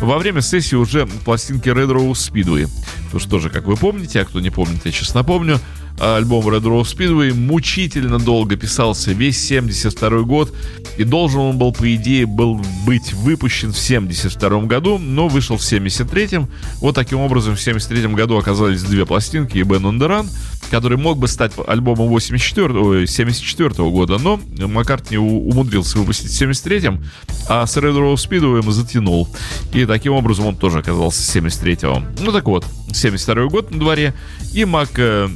во 0.00 0.18
время 0.18 0.40
сессии 0.40 0.76
уже 0.76 1.06
пластинки 1.06 1.68
Red 1.68 1.90
Rose 1.90 2.32
Speedway. 2.32 2.68
Ну 3.12 3.18
что 3.18 3.38
же, 3.38 3.50
как 3.50 3.64
вы 3.66 3.76
помните, 3.76 4.20
а 4.20 4.24
кто 4.24 4.40
не 4.40 4.50
помнит, 4.50 4.84
я 4.84 4.92
сейчас 4.92 5.14
напомню, 5.14 5.58
альбом 5.98 6.46
Red 6.48 6.62
Rose 6.62 6.96
Speedway 6.96 7.34
мучительно 7.34 8.18
долго 8.18 8.56
писался, 8.56 9.12
весь 9.12 9.42
72 9.42 10.22
год, 10.22 10.52
и 10.96 11.04
должен 11.04 11.40
он 11.40 11.58
был, 11.58 11.72
по 11.72 11.94
идее, 11.94 12.26
был 12.26 12.60
быть 12.84 13.12
выпущен 13.12 13.72
в 13.72 13.78
72 13.78 14.62
году, 14.62 14.98
но 14.98 15.28
вышел 15.28 15.56
в 15.56 15.60
73-м. 15.60 16.48
Вот 16.80 16.94
таким 16.94 17.18
образом 17.18 17.56
в 17.56 17.60
73 17.60 18.08
году 18.08 18.36
оказались 18.36 18.82
две 18.82 19.06
пластинки 19.06 19.58
и 19.58 19.62
the 19.62 20.08
Run, 20.08 20.26
который 20.70 20.98
мог 20.98 21.18
бы 21.18 21.28
стать 21.28 21.52
альбомом 21.66 22.08
84, 22.08 23.06
74 23.06 23.70
-го 23.70 23.90
года, 23.90 24.18
но 24.18 24.40
Маккартни 24.66 25.18
умудрился 25.18 25.98
выпустить 25.98 26.30
в 26.30 26.42
73-м, 26.42 27.04
а 27.48 27.66
с 27.66 27.76
Red 27.76 27.96
Rose 27.96 28.28
Speedway 28.28 28.70
затянул. 28.70 29.28
И 29.72 29.86
таким 29.86 30.12
образом 30.12 30.46
он 30.46 30.56
тоже 30.56 30.78
оказался 30.78 31.22
с 31.22 31.36
73-го. 31.36 32.02
Ну 32.20 32.32
так 32.32 32.46
вот, 32.46 32.64
72 32.92 33.46
год 33.46 33.70
на 33.70 33.78
дворе, 33.78 34.14
и 34.52 34.64
Мак 34.64 34.90
э, 34.96 35.28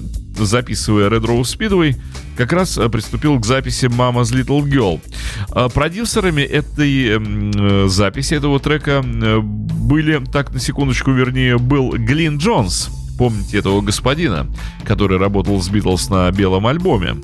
записывая 0.45 1.09
Red 1.09 1.22
Rose 1.22 1.57
Speedway, 1.57 1.97
как 2.37 2.53
раз 2.53 2.78
э, 2.78 2.89
приступил 2.89 3.39
к 3.39 3.47
записи 3.47 3.87
Mama's 3.87 4.32
Little 4.32 4.62
Girl. 4.62 5.01
А 5.51 5.68
продюсерами 5.68 6.43
этой 6.43 7.09
эм, 7.09 7.51
э, 7.55 7.89
записи, 7.89 8.34
этого 8.34 8.61
трека 8.61 9.03
э, 9.05 9.39
были, 9.41 10.22
так 10.32 10.53
на 10.53 10.61
секундочку, 10.61 11.12
вернее, 11.12 11.59
был 11.59 11.93
Глин 11.93 12.39
Джонс. 12.39 12.91
Помните 13.18 13.59
этого 13.59 13.80
господина, 13.80 14.47
который 14.84 15.18
работал 15.18 15.61
с 15.61 15.68
Битлз 15.68 16.11
на 16.11 16.30
белом 16.30 16.66
альбоме? 16.66 17.16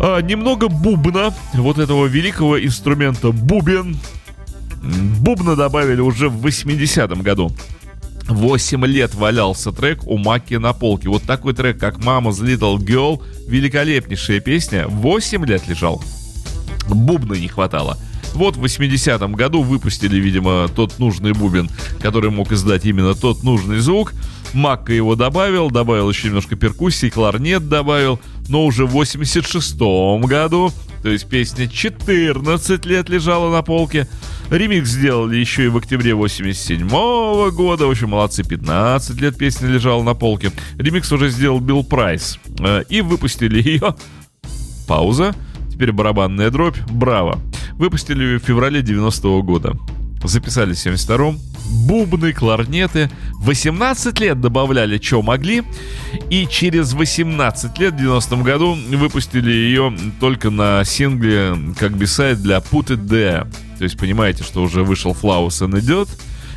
А, 0.00 0.20
немного 0.20 0.68
бубна, 0.68 1.32
вот 1.54 1.78
этого 1.78 2.06
великого 2.06 2.62
инструмента 2.62 3.30
бубен. 3.30 3.96
Бубна 5.20 5.54
добавили 5.54 6.00
уже 6.00 6.28
в 6.28 6.44
80-м 6.44 7.22
году. 7.22 7.52
8 8.32 8.84
лет 8.86 9.14
валялся 9.14 9.72
трек 9.72 10.06
у 10.06 10.18
Маки 10.18 10.54
на 10.54 10.72
полке. 10.72 11.08
Вот 11.08 11.22
такой 11.22 11.54
трек, 11.54 11.78
как 11.78 11.98
Mama's 11.98 12.40
Little 12.40 12.76
Girl, 12.78 13.22
великолепнейшая 13.46 14.40
песня, 14.40 14.86
8 14.88 15.44
лет 15.46 15.68
лежал. 15.68 16.02
Бубна 16.88 17.34
не 17.34 17.48
хватало. 17.48 17.98
Вот 18.34 18.56
в 18.56 18.64
80-м 18.64 19.34
году 19.34 19.62
выпустили, 19.62 20.16
видимо, 20.16 20.68
тот 20.74 20.98
нужный 20.98 21.32
бубен, 21.32 21.70
который 22.00 22.30
мог 22.30 22.50
издать 22.52 22.86
именно 22.86 23.14
тот 23.14 23.42
нужный 23.42 23.78
звук. 23.78 24.14
Макка 24.54 24.92
его 24.92 25.14
добавил, 25.16 25.70
добавил 25.70 26.08
еще 26.08 26.28
немножко 26.28 26.56
перкуссии, 26.56 27.10
кларнет 27.10 27.68
добавил. 27.68 28.20
Но 28.48 28.64
уже 28.64 28.86
в 28.86 28.96
86-м 28.96 30.22
году, 30.22 30.72
то 31.02 31.10
есть 31.10 31.26
песня 31.28 31.68
14 31.68 32.84
лет 32.86 33.08
лежала 33.08 33.52
на 33.52 33.62
полке, 33.62 34.08
Ремикс 34.52 34.90
сделали 34.90 35.38
еще 35.38 35.64
и 35.64 35.68
в 35.68 35.78
октябре 35.78 36.14
87 36.14 36.86
-го 36.86 37.50
года. 37.50 37.86
В 37.86 37.90
общем, 37.90 38.10
молодцы, 38.10 38.44
15 38.44 39.18
лет 39.18 39.38
песня 39.38 39.66
лежала 39.66 40.02
на 40.02 40.12
полке. 40.12 40.52
Ремикс 40.76 41.10
уже 41.10 41.30
сделал 41.30 41.58
Билл 41.58 41.82
Прайс. 41.82 42.38
Э, 42.58 42.82
и 42.86 43.00
выпустили 43.00 43.62
ее. 43.62 43.94
Пауза. 44.86 45.34
Теперь 45.70 45.92
барабанная 45.92 46.50
дробь. 46.50 46.76
Браво. 46.90 47.38
Выпустили 47.78 48.22
ее 48.22 48.38
в 48.38 48.42
феврале 48.42 48.82
90 48.82 49.28
-го 49.28 49.42
года. 49.42 49.72
Записали 50.24 50.74
в 50.74 50.76
72-м. 50.76 51.38
Бубны, 51.86 52.32
кларнеты. 52.32 53.10
18 53.38 54.18
лет 54.20 54.40
добавляли, 54.40 54.98
что 54.98 55.22
могли. 55.22 55.62
И 56.30 56.46
через 56.46 56.92
18 56.92 57.78
лет, 57.78 57.94
в 57.94 57.96
90-м 57.96 58.42
году, 58.42 58.76
выпустили 58.90 59.50
ее 59.50 59.96
только 60.20 60.50
на 60.50 60.84
сингле, 60.84 61.56
как 61.78 61.96
бисайд 61.96 62.42
для 62.42 62.58
Put 62.58 62.88
It 62.88 63.06
There. 63.06 63.52
То 63.78 63.84
есть 63.84 63.98
понимаете, 63.98 64.44
что 64.44 64.62
уже 64.62 64.84
вышел 64.84 65.14
Флаусен 65.14 65.76
идет. 65.78 66.08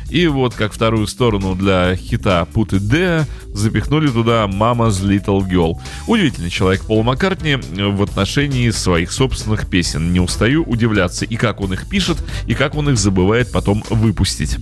И 0.08 0.26
вот 0.28 0.54
как 0.54 0.72
вторую 0.72 1.06
сторону 1.06 1.54
для 1.54 1.96
хита 1.96 2.46
Put 2.52 2.70
It 2.70 2.90
There 2.90 3.24
запихнули 3.48 4.08
туда 4.08 4.44
Mama's 4.46 5.02
Little 5.02 5.46
Girl. 5.48 5.74
Удивительный 6.06 6.50
человек 6.50 6.82
Пол 6.82 7.02
Маккартни 7.02 7.56
в 7.56 8.02
отношении 8.02 8.70
своих 8.70 9.12
собственных 9.12 9.68
песен. 9.68 10.12
Не 10.12 10.20
устаю 10.20 10.62
удивляться 10.62 11.24
и 11.24 11.36
как 11.36 11.60
он 11.60 11.72
их 11.72 11.88
пишет, 11.88 12.18
и 12.46 12.54
как 12.54 12.74
он 12.76 12.90
их 12.90 12.98
забывает 12.98 13.50
потом 13.50 13.82
выпустить. 13.90 14.56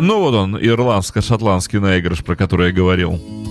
Ну 0.00 0.18
вот 0.18 0.34
он, 0.34 0.56
ирландско-шотландский 0.56 1.78
наигрыш, 1.78 2.24
про 2.24 2.34
который 2.34 2.68
я 2.68 2.72
говорил. 2.72 3.41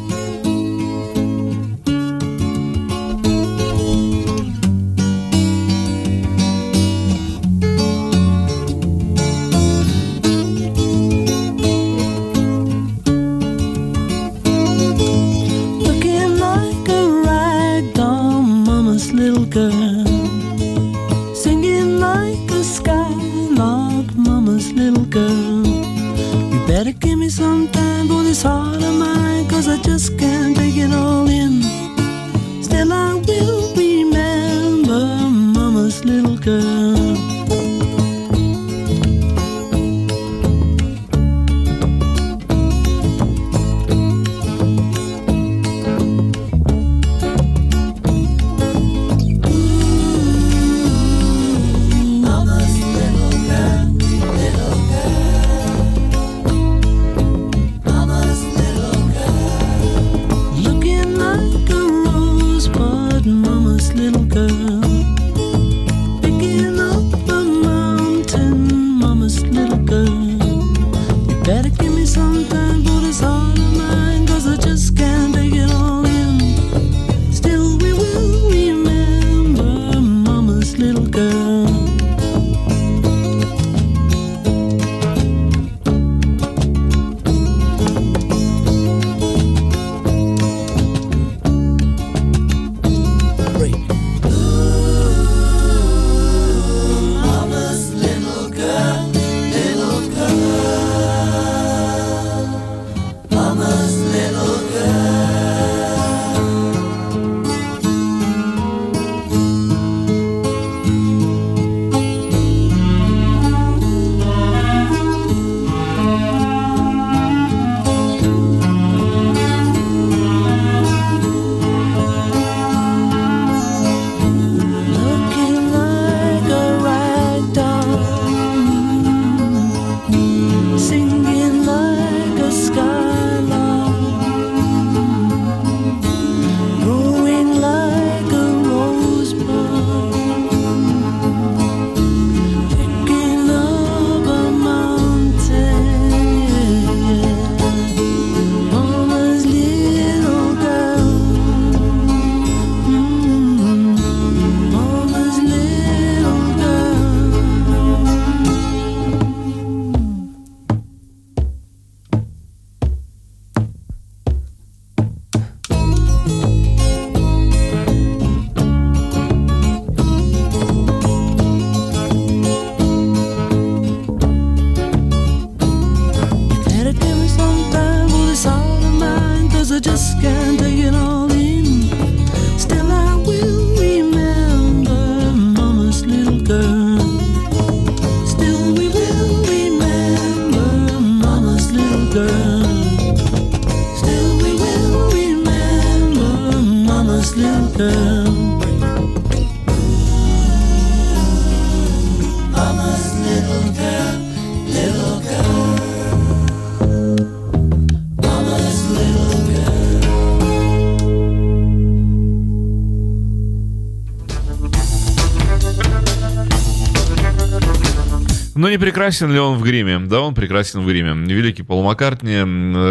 Прекрасен 219.02 219.34
ли 219.34 219.40
он 219.40 219.58
в 219.58 219.64
гриме? 219.64 219.98
Да, 219.98 220.22
он 220.22 220.36
прекрасен 220.36 220.82
в 220.82 220.86
гриме. 220.86 221.14
Великий 221.34 221.64
Пол 221.64 221.82
Маккартни 221.84 222.36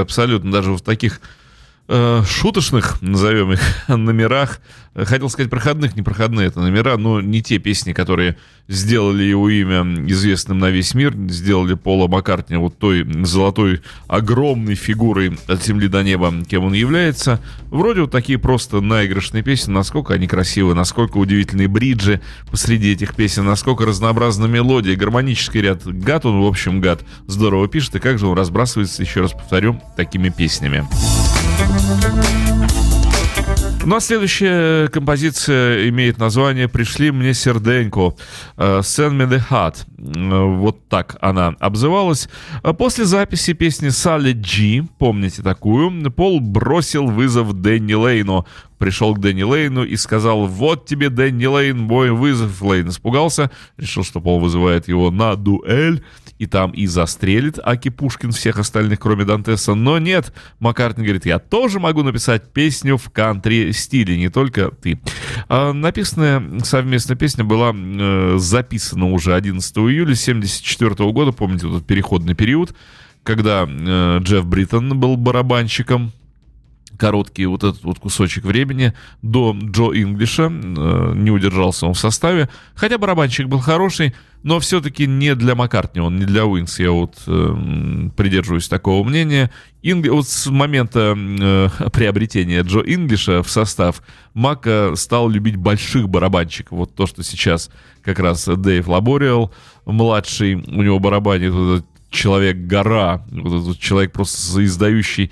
абсолютно 0.01 0.51
даже 0.51 0.73
в 0.73 0.81
таких 0.81 1.21
э, 1.91 2.23
шуточных, 2.27 3.03
назовем 3.03 3.53
их, 3.53 3.61
номерах, 3.89 4.61
хотел 4.95 5.29
сказать 5.29 5.51
проходных, 5.51 5.97
не 5.97 6.03
проходные 6.03 6.47
это 6.47 6.61
номера, 6.61 6.97
но 6.97 7.21
не 7.21 7.43
те 7.43 7.59
песни, 7.59 7.93
которые 7.93 8.37
сделали 8.69 9.25
его 9.25 9.49
имя 9.51 9.83
известным 10.09 10.61
на 10.61 10.71
весь 10.71 10.95
мир, 10.95 11.15
сделали 11.29 11.75
Пола 11.75 12.07
Маккартни 12.07 12.57
вот 12.57 12.79
той 12.79 13.05
золотой 13.25 13.83
огромной 14.07 14.77
фигурой 14.77 15.37
от 15.49 15.65
земли 15.65 15.89
до 15.89 16.03
неба, 16.03 16.33
кем 16.49 16.65
он 16.65 16.73
является. 16.73 17.41
Вроде 17.71 18.03
вот 18.03 18.13
такие 18.13 18.39
просто 18.39 18.81
наигрышные 18.81 19.43
песни, 19.43 19.73
насколько 19.73 20.15
они 20.15 20.29
красивы, 20.29 20.75
насколько 20.75 21.19
удивительные 21.19 21.69
бриджи 21.69 22.21
посреди 22.51 22.93
этих 22.93 23.17
песен, 23.17 23.45
насколько 23.45 23.85
разнообразна 23.85 24.47
мелодия, 24.47 24.97
гармонический 24.97 25.61
ряд. 25.61 25.85
Гад 25.85 26.25
он, 26.27 26.41
в 26.41 26.47
общем, 26.47 26.81
гад. 26.81 27.03
Здорово 27.27 27.67
пишет, 27.67 27.97
и 27.97 27.99
как 27.99 28.19
же 28.21 28.27
он 28.29 28.37
разбрасывается, 28.37 29.03
еще 29.03 29.23
раз 29.23 29.33
повторю, 29.33 29.81
такими 29.97 30.29
песнями. 30.29 30.87
Ну 33.85 33.97
а 33.97 34.01
следующая 34.01 34.89
композиция 34.89 35.89
имеет 35.89 36.19
название 36.19 36.69
«Пришли 36.69 37.11
мне 37.11 37.33
серденько» 37.35 38.15
э, 38.57 38.81
«Send 38.81 39.17
me 39.17 39.29
the 39.29 39.43
heart». 39.51 39.85
Э, 39.99 40.59
Вот 40.61 40.89
так 40.89 41.17
она 41.21 41.55
обзывалась. 41.59 42.29
После 42.79 43.05
записи 43.05 43.53
песни 43.55 43.89
Салли 43.89 44.33
Джи, 44.33 44.87
помните 44.99 45.43
такую, 45.43 46.11
Пол 46.13 46.41
бросил 46.41 47.07
вызов 47.07 47.55
Дэнни 47.55 47.95
Лейну. 47.95 48.47
Пришел 48.81 49.15
к 49.15 49.21
Дэнни 49.21 49.43
Лейну 49.43 49.85
и 49.85 49.95
сказал, 49.97 50.47
вот 50.47 50.87
тебе, 50.87 51.11
Дэнни 51.11 51.45
Лейн, 51.45 51.79
мой 51.79 52.13
вызов. 52.13 52.63
Лейн 52.63 52.89
испугался, 52.89 53.51
решил, 53.77 54.05
что 54.05 54.23
Пол 54.23 54.41
вызывает 54.41 54.89
его 54.89 55.11
на 55.11 55.37
дуэль, 55.37 56.03
и 56.39 56.47
там 56.47 56.71
и 56.71 56.87
застрелит 56.87 57.59
Аки 57.63 57.91
Пушкин 57.91 58.33
всех 58.33 58.59
остальных, 58.59 58.99
кроме 58.99 59.27
Дантеса. 59.27 59.75
Но 59.75 59.99
нет, 59.99 60.33
Маккартни 60.61 61.05
говорит, 61.05 61.27
я 61.27 61.39
тоже 61.39 61.79
могу 61.79 62.03
написать 62.03 62.55
песню 62.55 62.97
в 62.97 63.11
кантри-стиле, 63.11 64.17
не 64.17 64.31
только 64.31 64.71
ты. 64.71 64.99
А 65.51 65.75
написанная 65.75 66.61
совместная 66.65 67.19
песня 67.19 67.45
была 67.45 67.75
э, 67.75 68.37
записана 68.39 69.11
уже 69.13 69.35
11 69.35 69.77
июля 69.77 70.15
1974 70.15 71.13
года, 71.13 71.33
помните, 71.33 71.67
вот 71.67 71.77
этот 71.77 71.87
переходный 71.87 72.35
период, 72.35 72.75
когда 73.25 73.69
э, 73.69 74.21
Джефф 74.23 74.47
Бриттон 74.47 74.99
был 74.99 75.19
барабанщиком, 75.19 76.13
короткий 77.01 77.47
вот 77.47 77.65
этот 77.65 77.83
вот 77.83 77.99
кусочек 77.99 78.45
времени 78.45 78.93
до 79.23 79.57
Джо 79.59 79.87
Инглиша. 79.93 80.45
Э, 80.53 81.13
Не 81.17 81.31
удержался 81.31 81.87
он 81.87 81.95
в 81.95 81.99
составе. 81.99 82.49
Хотя 82.75 82.99
барабанщик 82.99 83.49
был 83.49 83.59
хороший, 83.61 84.15
но 84.43 84.59
все-таки 84.61 85.07
не 85.07 85.35
для 85.35 85.55
Маккартни, 85.55 86.01
он 86.01 86.17
не 86.19 86.25
для 86.27 86.45
Wings. 86.47 86.79
Я 86.79 86.91
вот 86.93 87.15
э, 87.27 88.09
придерживаюсь 88.17 88.69
такого 88.69 89.03
мнения. 89.07 89.51
Ингли- 89.83 90.11
Вот 90.11 90.29
с 90.29 90.47
момента 90.47 91.15
э, 91.17 91.69
приобретения 91.93 92.61
Джо 92.63 92.81
Инглиша 92.81 93.43
в 93.43 93.51
состав 93.51 94.03
Макка 94.35 94.93
стал 94.95 95.29
любить 95.31 95.57
больших 95.57 96.09
барабанщиков. 96.09 96.73
Вот 96.79 96.95
то, 96.95 97.07
что 97.07 97.23
сейчас 97.23 97.71
как 98.03 98.19
раз 98.19 98.45
Эйб 98.47 98.87
Лабориэл, 98.89 99.53
младший, 99.87 100.55
у 100.55 100.83
него 100.83 100.99
барабанит 100.99 101.53
вот 101.53 101.77
этот 101.79 101.87
человек-гора, 102.11 103.25
вот 103.31 103.63
этот 103.63 103.79
человек 103.81 104.13
просто 104.13 104.65
издающий 104.65 105.31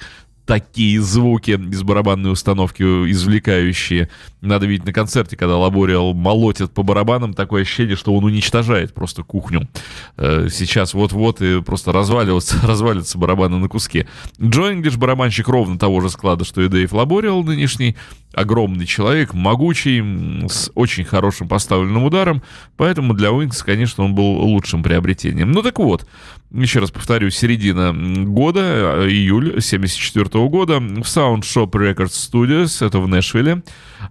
такие 0.49 0.99
звуки 1.03 1.51
из 1.51 1.82
барабанной 1.82 2.32
установки 2.32 2.82
извлекающие. 2.82 4.09
Надо 4.40 4.64
видеть 4.64 4.86
на 4.86 4.94
концерте, 4.94 5.36
когда 5.36 5.59
Лабориэл 5.59 6.14
молотит 6.14 6.72
по 6.72 6.82
барабанам, 6.82 7.34
такое 7.34 7.62
ощущение, 7.62 7.96
что 7.96 8.14
он 8.14 8.24
уничтожает 8.24 8.94
просто 8.94 9.22
кухню. 9.22 9.68
Э, 10.16 10.49
Сейчас 10.51 10.94
вот-вот 10.94 11.42
и 11.42 11.61
просто 11.61 11.92
разваливаются, 11.92 12.57
развалятся 12.66 13.18
барабаны 13.18 13.59
на 13.59 13.68
куски. 13.68 14.07
Джо 14.40 14.72
Инглиш 14.72 14.96
барабанщик 14.96 15.49
ровно 15.49 15.78
того 15.78 16.01
же 16.01 16.09
склада, 16.09 16.46
что 16.46 16.62
и 16.62 16.68
Эйб 16.68 16.90
Лабориэл 16.94 17.42
нынешний. 17.44 17.96
Огромный 18.34 18.86
человек, 18.86 19.34
могучий, 19.34 20.46
с 20.49 20.70
очень 20.74 21.05
хорошим 21.05 21.49
поставленным 21.49 22.05
ударом, 22.05 22.42
поэтому 22.76 23.14
для 23.14 23.32
Wings, 23.32 23.62
конечно, 23.62 24.05
он 24.05 24.14
был 24.14 24.38
лучшим 24.42 24.82
приобретением. 24.82 25.51
Ну 25.51 25.62
так 25.62 25.78
вот, 25.78 26.07
еще 26.53 26.80
раз 26.80 26.90
повторю, 26.90 27.30
середина 27.30 27.92
года, 28.24 28.61
э, 28.61 29.09
июль 29.09 29.61
74 29.61 30.38
года, 30.49 30.78
в 30.78 31.03
Sound 31.03 31.41
Shop 31.41 31.70
Records 31.70 32.12
Studios, 32.30 32.84
это 32.86 33.01
в 33.01 33.09
Нэшвилле. 33.09 33.62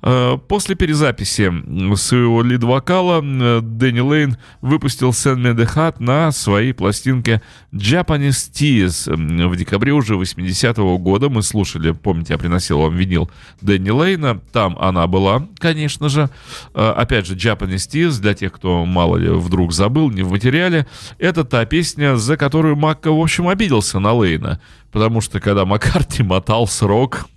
Э, 0.02 0.38
После 0.48 0.76
перезаписи 0.76 1.52
своего 1.96 2.42
лид-вокала 2.42 3.22
э, 3.24 3.62
Дэнни 3.62 4.00
Лейн 4.00 4.38
выпустил 4.62 5.12
Send 5.12 5.38
Me 5.38 5.56
The 5.56 5.68
Heart 5.74 5.96
на 6.00 6.32
своей 6.32 6.74
пластинке 6.74 7.42
Japanese 7.72 8.52
Tears. 8.52 9.48
В 9.48 9.56
декабре 9.56 9.94
уже 9.94 10.16
80 10.16 10.78
года 10.78 11.30
мы 11.30 11.42
слушали, 11.42 11.92
помните, 11.92 12.34
я 12.34 12.38
приносил 12.38 12.80
вам 12.80 12.96
винил 12.96 13.30
Дэнни 13.62 13.90
Лейна, 13.90 14.40
там 14.52 14.78
она 14.80 15.08
была, 15.08 15.48
конечно 15.60 16.10
же. 16.10 16.30
Э, 16.74 16.94
Опять 16.98 17.28
же, 17.28 17.36
Japanese 17.36 17.88
Tears, 17.90 18.20
для 18.20 18.34
тех, 18.34 18.52
кто 18.52 18.86
мало 18.86 19.18
ли 19.18 19.30
вдруг 19.30 19.72
забыл, 19.72 20.10
не 20.10 20.24
в 20.24 20.32
материале, 20.32 20.88
это 21.20 21.44
та 21.44 21.66
песня, 21.66 22.18
за 22.18 22.38
которую 22.38 22.76
Макка, 22.76 23.12
в 23.12 23.20
общем, 23.20 23.48
обиделся 23.48 24.00
на 24.00 24.14
Лейна. 24.14 24.60
Потому 24.92 25.22
что 25.22 25.40
когда 25.40 25.66
Маккарти 25.66 26.24
мотал 26.24 26.68
срок 26.68 27.28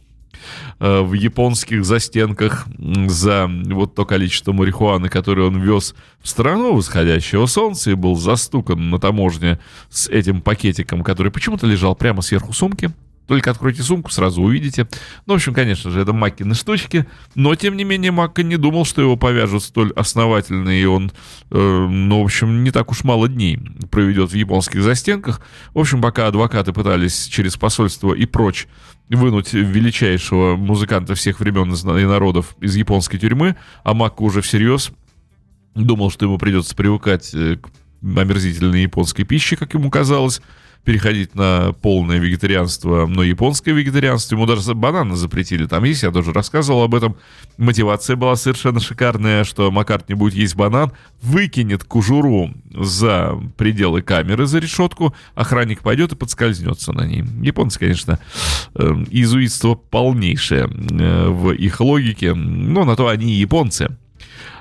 э, 0.79 1.01
в 1.01 1.13
японских 1.13 1.85
застенках 1.85 2.67
за 3.07 3.51
вот 3.67 3.95
то 3.95 4.05
количество 4.05 4.53
марихуаны, 4.53 5.09
которое 5.09 5.49
он 5.49 5.61
вез 5.61 5.95
в 6.21 6.29
страну 6.29 6.75
восходящего 6.75 7.47
солнца 7.47 7.91
и 7.91 7.95
был 7.95 8.17
застукан 8.17 8.91
на 8.91 8.99
таможне 8.99 9.59
с 9.89 10.09
этим 10.09 10.41
пакетиком, 10.41 11.03
который 11.03 11.33
почему-то 11.33 11.67
лежал 11.67 11.95
прямо 11.95 12.23
сверху 12.23 12.53
сумки. 12.53 12.91
Только 13.31 13.53
откройте 13.53 13.85
сумку, 13.85 14.11
сразу 14.11 14.43
увидите. 14.43 14.89
Ну, 15.25 15.35
в 15.35 15.37
общем, 15.37 15.55
конечно 15.55 15.89
же, 15.93 16.01
это 16.01 16.13
Маккины 16.13 16.57
штучки. 16.57 17.07
Но, 17.37 17.55
тем 17.55 17.77
не 17.77 17.85
менее, 17.85 18.11
Макка 18.11 18.43
не 18.43 18.57
думал, 18.57 18.85
что 18.85 19.03
его 19.03 19.17
повяжут 19.17 19.63
столь 19.63 19.93
основательно, 19.93 20.71
и 20.71 20.85
он, 20.85 21.13
э, 21.53 21.87
ну, 21.89 22.23
в 22.23 22.25
общем, 22.25 22.65
не 22.65 22.73
так 22.73 22.91
уж 22.91 23.05
мало 23.05 23.29
дней 23.29 23.61
проведет 23.89 24.33
в 24.33 24.35
японских 24.35 24.83
застенках. 24.83 25.43
В 25.75 25.79
общем, 25.79 26.03
пока 26.03 26.27
адвокаты 26.27 26.73
пытались 26.73 27.29
через 27.29 27.57
посольство 27.57 28.15
и 28.15 28.27
прочь 28.27 28.67
вынуть 29.09 29.53
величайшего 29.53 30.57
музыканта 30.57 31.15
всех 31.15 31.39
времен 31.39 31.73
и 31.73 32.05
народов 32.07 32.57
из 32.61 32.75
японской 32.75 33.19
тюрьмы, 33.19 33.55
а 33.85 33.95
Макка 33.95 34.23
уже 34.23 34.41
всерьез 34.41 34.91
думал, 35.77 36.11
что 36.11 36.27
ему 36.27 36.37
придется 36.37 36.75
привыкать 36.75 37.33
э, 37.33 37.59
к 37.59 37.69
омерзительной 38.03 38.83
японской 38.83 39.23
пище, 39.23 39.55
как 39.55 39.73
ему 39.75 39.89
казалось, 39.89 40.43
переходить 40.85 41.35
на 41.35 41.73
полное 41.83 42.19
вегетарианство, 42.19 43.07
но 43.07 43.23
японское 43.23 43.73
вегетарианство, 43.73 44.35
ему 44.35 44.47
даже 44.47 44.75
бананы 44.75 45.15
запретили, 45.17 45.67
там 45.67 45.85
есть, 45.85 46.03
я 46.03 46.11
тоже 46.11 46.33
рассказывал 46.33 46.83
об 46.83 46.95
этом, 46.95 47.17
мотивация 47.59 48.17
была 48.17 48.37
совершенно 48.37 48.81
шикарная, 48.81 49.45
что 49.45 49.71
Маккарт 49.71 50.09
не 50.09 50.15
будет 50.15 50.35
есть 50.35 50.57
банан, 50.57 50.93
выкинет 51.21 51.85
кожуру 51.85 52.51
за 52.71 53.39
пределы 53.57 54.03
камеры, 54.03 54.47
за 54.47 54.59
решетку, 54.59 55.15
охранник 55.35 55.81
пойдет 55.81 56.13
и 56.13 56.17
подскользнется 56.17 56.93
на 56.93 57.07
ней. 57.07 57.25
Японцы, 57.43 57.79
конечно, 57.79 58.19
э, 58.75 59.05
иезуитство 59.11 59.75
полнейшее 59.75 60.65
э, 60.65 61.29
в 61.29 61.53
их 61.53 61.81
логике, 61.81 62.35
но 62.35 62.85
на 62.85 62.97
то 62.97 63.09
они 63.09 63.35
и 63.35 63.41
японцы. 63.41 63.97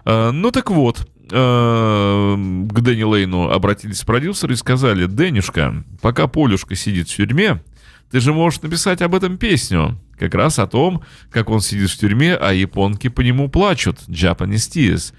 Э, 0.06 0.32
Ну 0.32 0.52
так 0.52 0.70
вот, 0.70 1.08
к 1.30 2.82
Дэнни 2.82 3.04
Лейну 3.04 3.50
обратились 3.50 4.04
продюсеры 4.04 4.54
и 4.54 4.58
сказали, 4.58 5.06
Дэнюшка, 5.06 5.84
пока 6.02 6.28
Полюшка 6.28 6.76
сидит 6.76 7.10
в 7.10 7.16
тюрьме, 7.16 7.62
ты 8.12 8.20
же 8.20 8.34
можешь 8.34 8.62
написать 8.62 9.02
об 9.02 9.16
этом 9.16 9.38
песню. 9.38 10.00
Как 10.20 10.36
раз 10.36 10.60
о 10.60 10.68
том, 10.68 11.02
как 11.32 11.50
он 11.50 11.62
сидит 11.62 11.90
в 11.90 11.98
тюрьме, 11.98 12.36
а 12.36 12.52
японки 12.52 13.08
по 13.08 13.22
нему 13.22 13.50
плачут. 13.50 14.00
Japanese 14.08 14.70
Tears. 14.70 15.14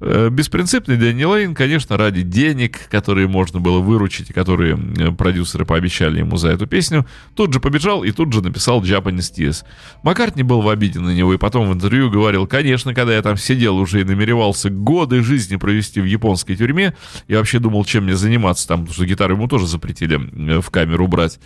Э, 0.00 0.28
Беспринципный 0.30 0.96
Дэнни 0.96 1.24
Лейн, 1.24 1.54
конечно, 1.54 1.96
ради 1.96 2.22
денег, 2.22 2.88
которые 2.88 3.26
можно 3.26 3.60
было 3.60 3.80
выручить, 3.80 4.30
и 4.30 4.32
которые 4.32 4.76
продюсеры 5.16 5.64
пообещали 5.64 6.18
ему 6.18 6.36
за 6.36 6.50
эту 6.50 6.66
песню, 6.66 7.06
тут 7.34 7.52
же 7.52 7.60
побежал 7.60 8.04
и 8.04 8.12
тут 8.12 8.32
же 8.32 8.42
написал 8.42 8.82
Japanese 8.82 9.32
Tears. 9.36 9.64
Маккартни 10.02 10.42
был 10.42 10.60
в 10.60 10.68
обиде 10.68 11.00
на 11.00 11.10
него 11.10 11.34
и 11.34 11.38
потом 11.38 11.68
в 11.68 11.72
интервью 11.72 12.10
говорил, 12.10 12.46
конечно, 12.46 12.94
когда 12.94 13.14
я 13.14 13.22
там 13.22 13.36
сидел 13.36 13.76
уже 13.78 14.02
и 14.02 14.04
намеревался 14.04 14.70
годы 14.70 15.22
жизни 15.22 15.56
провести 15.56 16.00
в 16.00 16.04
японской 16.04 16.54
тюрьме, 16.54 16.94
я 17.28 17.38
вообще 17.38 17.58
думал, 17.58 17.84
чем 17.84 18.04
мне 18.04 18.14
заниматься 18.14 18.68
там, 18.68 18.80
потому 18.80 18.94
что 18.94 19.06
гитару 19.06 19.34
ему 19.34 19.48
тоже 19.48 19.66
запретили 19.66 20.16
э, 20.16 20.60
в 20.60 20.70
камеру 20.70 21.08
брать. 21.08 21.38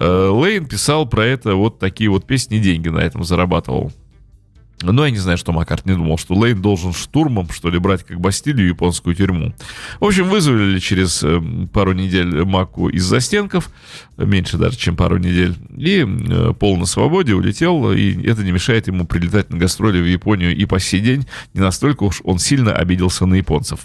Э, 0.00 0.28
Лейн 0.28 0.66
писал 0.66 1.08
про 1.08 1.24
это 1.24 1.54
вот 1.54 1.78
такие 1.78 2.10
вот 2.10 2.26
песни, 2.26 2.58
деньги 2.58 2.88
на 2.88 2.98
этом 2.98 3.24
зарабатывал. 3.24 3.92
Но 4.82 5.04
я 5.04 5.10
не 5.10 5.18
знаю, 5.18 5.38
что 5.38 5.52
Маккарт 5.52 5.86
не 5.86 5.94
думал, 5.94 6.18
что 6.18 6.34
Лейн 6.34 6.60
должен 6.60 6.92
штурмом, 6.92 7.50
что 7.50 7.68
ли, 7.68 7.78
брать 7.78 8.04
как 8.04 8.20
Бастилию 8.20 8.68
японскую 8.68 9.14
тюрьму. 9.14 9.54
В 10.00 10.04
общем, 10.04 10.28
вызвали 10.28 10.78
через 10.78 11.22
э, 11.22 11.40
пару 11.72 11.92
недель 11.92 12.44
Маку 12.44 12.88
из 12.88 13.04
застенков, 13.04 13.70
меньше 14.16 14.56
даже, 14.56 14.76
чем 14.76 14.96
пару 14.96 15.18
недель, 15.18 15.54
и 15.76 16.04
э, 16.06 16.52
пол 16.58 16.76
на 16.76 16.86
свободе 16.86 17.34
улетел, 17.34 17.92
и 17.92 18.26
это 18.26 18.44
не 18.44 18.52
мешает 18.52 18.86
ему 18.86 19.06
прилетать 19.06 19.50
на 19.50 19.58
гастроли 19.58 20.00
в 20.00 20.06
Японию 20.06 20.56
и 20.56 20.64
по 20.64 20.78
сей 20.78 21.00
день. 21.00 21.26
Не 21.54 21.60
настолько 21.60 22.04
уж 22.04 22.20
он 22.24 22.38
сильно 22.38 22.74
обиделся 22.74 23.26
на 23.26 23.34
японцев. 23.34 23.80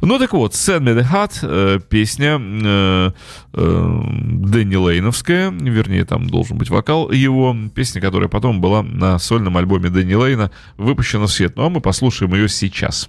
Ну 0.00 0.18
так 0.18 0.32
вот, 0.32 0.52
«Send 0.52 0.80
me 0.80 0.98
the 0.98 1.06
Hat», 1.10 1.38
э, 1.42 1.80
песня 1.88 2.38
э, 2.40 3.10
Дэнни 3.52 4.76
Лейновская, 4.76 5.50
вернее, 5.50 6.04
там 6.04 6.28
должен 6.28 6.58
быть 6.58 6.70
вокал 6.70 7.10
его, 7.10 7.56
песня, 7.74 8.00
которая 8.00 8.28
потом 8.28 8.60
была 8.60 8.82
на 8.82 9.18
сольном 9.18 9.56
альбоме 9.56 9.90
Дэнни 9.90 10.14
Лейна, 10.14 10.37
выпущена 10.76 11.26
в 11.26 11.32
свет. 11.32 11.56
Ну 11.56 11.64
а 11.64 11.68
мы 11.68 11.80
послушаем 11.80 12.34
ее 12.34 12.48
сейчас. 12.48 13.08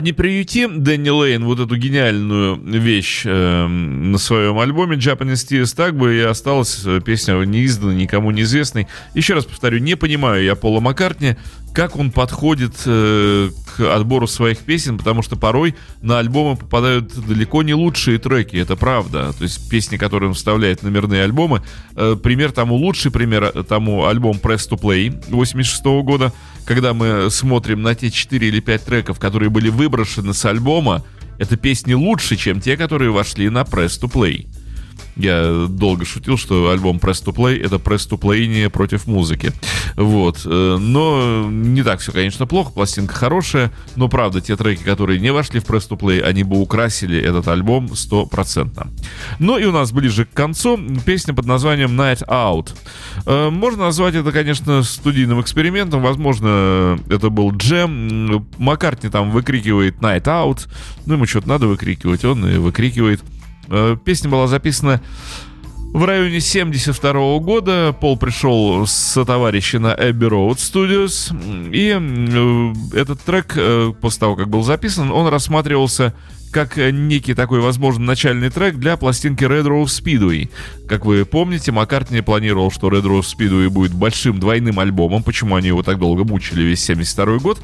А 0.00 0.02
не 0.02 0.14
приюти 0.14 0.66
Дэнни 0.66 1.10
Лейн 1.10 1.44
вот 1.44 1.60
эту 1.60 1.76
гениальную 1.76 2.56
вещь 2.56 3.24
э, 3.26 3.66
на 3.66 4.16
своем 4.16 4.58
альбоме 4.58 4.96
Japanese 4.96 5.46
Tears, 5.46 5.76
так 5.76 5.94
бы 5.94 6.16
и 6.16 6.20
осталась 6.20 6.80
э, 6.86 7.02
песня 7.04 7.34
неизданной, 7.34 7.96
никому 7.96 8.30
неизвестной. 8.30 8.88
Еще 9.12 9.34
раз 9.34 9.44
повторю, 9.44 9.78
не 9.78 9.96
понимаю 9.96 10.42
я 10.42 10.54
Пола 10.54 10.80
Маккартни, 10.80 11.36
как 11.72 11.96
он 11.96 12.10
подходит 12.10 12.74
э, 12.86 13.50
к 13.76 13.94
отбору 13.94 14.26
своих 14.26 14.58
песен, 14.58 14.98
потому 14.98 15.22
что 15.22 15.36
порой 15.36 15.74
на 16.02 16.18
альбомы 16.18 16.56
попадают 16.56 17.12
далеко 17.26 17.62
не 17.62 17.74
лучшие 17.74 18.18
треки, 18.18 18.56
это 18.56 18.76
правда. 18.76 19.32
То 19.32 19.44
есть 19.44 19.70
песни, 19.70 19.96
которые 19.96 20.28
он 20.28 20.34
вставляет 20.34 20.80
в 20.80 20.82
номерные 20.84 21.22
альбомы. 21.22 21.62
Э, 21.94 22.16
пример 22.20 22.52
тому, 22.52 22.74
лучший 22.76 23.10
пример 23.10 23.52
э, 23.54 23.62
тому 23.62 24.06
альбом 24.06 24.38
Press 24.42 24.68
to 24.68 24.80
Play 24.80 25.14
86 25.28 25.84
года, 26.04 26.32
когда 26.64 26.92
мы 26.92 27.30
смотрим 27.30 27.82
на 27.82 27.94
те 27.94 28.10
4 28.10 28.48
или 28.48 28.60
5 28.60 28.84
треков, 28.84 29.18
которые 29.18 29.50
были 29.50 29.68
выброшены 29.68 30.34
с 30.34 30.44
альбома, 30.44 31.04
это 31.38 31.56
песни 31.56 31.94
лучше, 31.94 32.36
чем 32.36 32.60
те, 32.60 32.76
которые 32.76 33.10
вошли 33.10 33.48
на 33.48 33.62
Press 33.62 34.00
to 34.00 34.12
Play. 34.12 34.46
Я 35.16 35.66
долго 35.68 36.04
шутил, 36.04 36.38
что 36.38 36.70
альбом 36.70 36.96
Press 36.96 37.24
to 37.24 37.34
Play 37.34 37.62
это 37.62 37.76
Press 37.76 38.08
to 38.08 38.18
Play 38.18 38.68
против 38.70 39.06
музыки. 39.06 39.52
Вот. 39.96 40.42
Э, 40.44 40.76
Но 40.78 41.48
не 41.50 41.82
так 41.82 42.00
все, 42.00 42.12
конечно, 42.12 42.46
плохо. 42.46 42.72
Пластинка 42.72 43.14
хорошая. 43.14 43.70
Но 43.96 44.08
правда, 44.08 44.40
те 44.40 44.56
треки, 44.56 44.82
которые 44.82 45.20
не 45.20 45.32
вошли 45.32 45.60
в 45.60 45.64
Press 45.64 45.88
to 45.88 45.98
Play, 45.98 46.20
они 46.20 46.42
бы 46.44 46.58
украсили 46.60 47.20
этот 47.20 47.48
альбом 47.48 47.94
стопроцентно. 47.94 48.88
Ну 49.38 49.58
и 49.58 49.64
у 49.64 49.72
нас 49.72 49.92
ближе 49.92 50.24
к 50.24 50.32
концу 50.32 50.78
песня 51.04 51.34
под 51.34 51.46
названием 51.46 52.00
Night 52.00 52.26
Out. 52.26 52.70
Э, 53.26 53.50
Можно 53.50 53.84
назвать 53.84 54.14
это, 54.14 54.32
конечно, 54.32 54.82
студийным 54.82 55.40
экспериментом. 55.40 56.02
Возможно, 56.02 56.98
это 57.08 57.30
был 57.30 57.52
джем. 57.52 58.46
Маккартни 58.58 59.10
там 59.10 59.30
выкрикивает 59.30 59.96
Night 59.96 60.24
Out. 60.24 60.68
Ну, 61.06 61.14
ему 61.14 61.26
что-то 61.26 61.48
надо 61.48 61.66
выкрикивать, 61.66 62.24
он 62.24 62.46
и 62.48 62.58
выкрикивает. 62.58 63.22
Э, 63.70 63.96
Песня 64.04 64.28
была 64.28 64.46
записана 64.46 65.00
в 65.92 66.04
районе 66.04 66.40
72 66.40 67.38
года. 67.38 67.96
Пол 67.98 68.16
пришел 68.16 68.86
с 68.86 69.24
товарища 69.24 69.78
на 69.78 69.94
Abbey 69.94 70.28
Road 70.28 70.56
Studios. 70.56 71.32
И 71.72 71.96
э, 71.96 72.98
этот 72.98 73.20
трек, 73.20 73.54
э, 73.56 73.92
после 74.00 74.20
того, 74.20 74.36
как 74.36 74.48
был 74.48 74.62
записан, 74.62 75.10
он 75.10 75.28
рассматривался 75.28 76.14
как 76.52 76.76
некий 76.76 77.34
такой, 77.34 77.60
возможно, 77.60 78.04
начальный 78.04 78.50
трек 78.50 78.74
для 78.76 78.96
пластинки 78.96 79.44
Red 79.44 79.66
Rose 79.66 80.02
Speedway. 80.02 80.50
Как 80.88 81.06
вы 81.06 81.24
помните, 81.24 81.70
Маккартни 81.70 82.22
планировал, 82.22 82.72
что 82.72 82.88
Red 82.88 83.04
Rose 83.04 83.36
Speedway 83.36 83.68
будет 83.68 83.94
большим 83.94 84.40
двойным 84.40 84.80
альбомом. 84.80 85.22
Почему 85.22 85.54
они 85.54 85.68
его 85.68 85.84
так 85.84 86.00
долго 86.00 86.24
мучили 86.24 86.62
весь 86.62 86.82
72 86.82 87.38
год? 87.38 87.60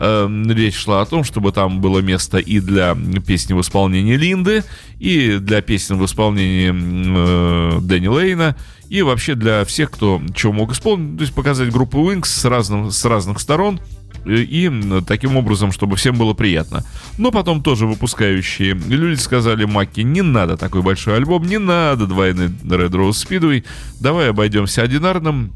Эм, 0.00 0.48
речь 0.48 0.76
шла 0.76 1.02
о 1.02 1.06
том, 1.06 1.24
чтобы 1.24 1.50
там 1.50 1.80
было 1.80 1.98
место 1.98 2.38
и 2.38 2.60
для 2.60 2.96
песни 3.26 3.52
в 3.52 3.60
исполнении 3.60 4.14
Линды, 4.14 4.62
и 5.00 5.38
для 5.40 5.60
песен 5.60 5.98
в 5.98 6.04
исполнении 6.04 6.70
э, 6.72 7.80
Дэнни 7.80 8.06
Лейна, 8.06 8.56
и 8.88 9.02
вообще 9.02 9.34
для 9.34 9.64
всех, 9.64 9.90
кто 9.90 10.22
чего 10.36 10.52
мог 10.52 10.72
исполнить, 10.72 11.18
то 11.18 11.22
есть 11.22 11.34
показать 11.34 11.72
группу 11.72 11.98
Wings 11.98 12.26
с, 12.26 12.44
разным, 12.44 12.92
с 12.92 13.04
разных 13.04 13.40
сторон, 13.40 13.80
э, 14.24 14.36
и 14.36 14.70
таким 15.04 15.36
образом, 15.36 15.72
чтобы 15.72 15.96
всем 15.96 16.16
было 16.16 16.32
приятно. 16.32 16.84
Но 17.18 17.32
потом 17.32 17.60
тоже 17.60 17.84
выпускающие 17.86 18.74
люди 18.74 19.18
сказали 19.18 19.64
Маки, 19.64 20.02
не 20.02 20.22
надо 20.22 20.56
такой 20.56 20.82
большой 20.82 21.16
альбом, 21.16 21.42
не 21.42 21.58
надо 21.58 22.06
двойный 22.06 22.46
Red 22.46 22.90
Rose 22.90 23.26
Speedway, 23.26 23.64
давай 23.98 24.30
обойдемся 24.30 24.82
одинарным, 24.82 25.52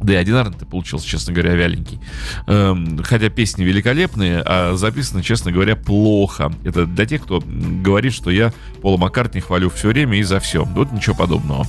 да 0.00 0.14
и 0.14 0.16
одинарный-то 0.16 0.66
получился, 0.66 1.06
честно 1.06 1.32
говоря, 1.32 1.54
вяленький. 1.54 2.00
Эм, 2.46 3.02
хотя 3.02 3.28
песни 3.28 3.64
великолепные, 3.64 4.42
а 4.44 4.74
записаны, 4.76 5.22
честно 5.22 5.52
говоря, 5.52 5.76
плохо. 5.76 6.52
Это 6.64 6.86
для 6.86 7.06
тех, 7.06 7.22
кто 7.22 7.42
говорит, 7.44 8.12
что 8.12 8.30
я 8.30 8.52
Пола 8.82 8.96
Маккартни 8.96 9.40
хвалю 9.40 9.68
все 9.70 9.88
время 9.88 10.18
и 10.18 10.22
за 10.22 10.40
все. 10.40 10.64
Вот 10.64 10.92
ничего 10.92 11.14
подобного. 11.14 11.66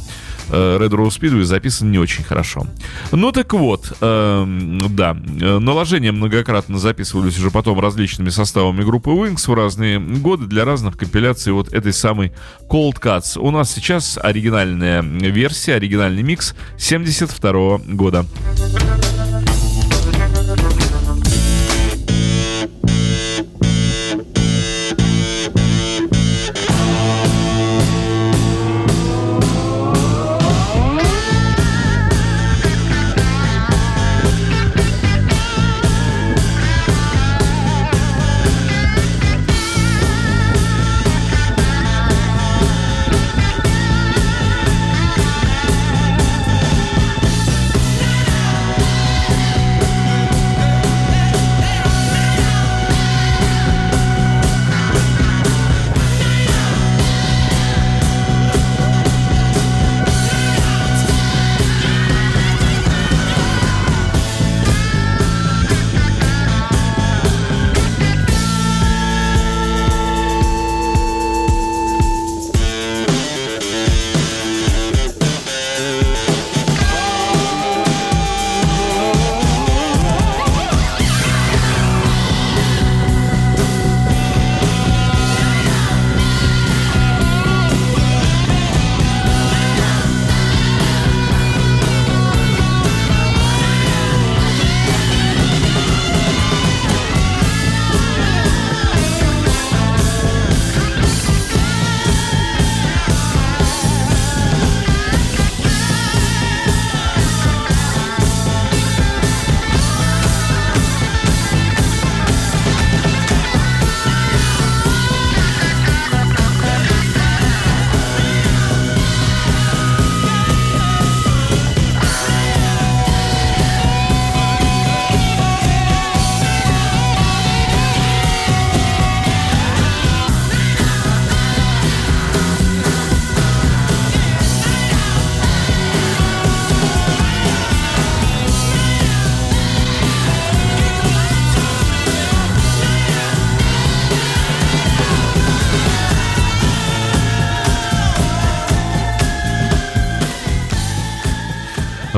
Э, 0.52 0.78
Red 0.80 0.90
Rose 0.90 1.20
Speedway 1.20 1.44
записан 1.44 1.92
не 1.92 1.98
очень 1.98 2.24
хорошо. 2.24 2.68
Ну 3.12 3.32
так 3.32 3.54
вот, 3.54 3.94
эм, 4.02 4.96
да, 4.96 5.16
э, 5.16 5.60
наложения 5.60 6.12
многократно 6.12 6.78
записывались 6.78 7.38
уже 7.40 7.52
потом 7.52 7.80
различными 7.80 8.30
составами 8.30 8.84
группы 8.84 9.10
Wings 9.12 9.50
в 9.50 9.54
разные 9.54 10.00
годы 10.00 10.48
для 10.48 10.66
разных 10.66 10.98
компиляций 10.98 11.54
вот 11.54 11.74
этой 11.74 11.94
самой 11.94 12.34
Cold 12.70 13.00
Cuts. 13.02 13.40
У 13.40 13.50
нас 13.52 13.72
сейчас 13.72 14.20
оригинальная 14.22 15.02
версия, 15.02 15.76
оригинальный 15.76 16.24
микс 16.24 16.54
72 16.78 17.78
года. 17.88 18.26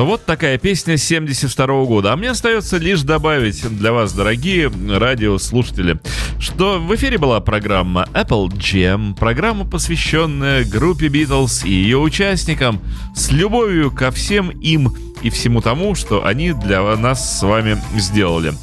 Вот 0.03 0.25
такая 0.25 0.57
песня 0.57 0.97
72 0.97 1.85
года. 1.85 2.11
А 2.11 2.17
мне 2.17 2.31
остается 2.31 2.75
лишь 2.77 3.03
добавить 3.03 3.65
для 3.77 3.93
вас, 3.93 4.11
дорогие 4.11 4.69
радиослушатели, 4.69 5.97
что 6.39 6.77
в 6.77 6.93
эфире 6.95 7.17
была 7.17 7.39
программа 7.39 8.05
Apple 8.13 8.49
Jam, 8.49 9.15
программа, 9.17 9.65
посвященная 9.65 10.65
группе 10.65 11.07
Beatles 11.07 11.65
и 11.65 11.71
ее 11.71 11.99
участникам, 11.99 12.81
с 13.15 13.31
любовью 13.31 13.91
ко 13.91 14.11
всем 14.11 14.49
им 14.49 14.93
и 15.21 15.29
всему 15.29 15.61
тому, 15.61 15.95
что 15.95 16.25
они 16.25 16.51
для 16.51 16.81
нас 16.97 17.39
с 17.39 17.41
вами 17.41 17.81
сделали. 17.95 18.53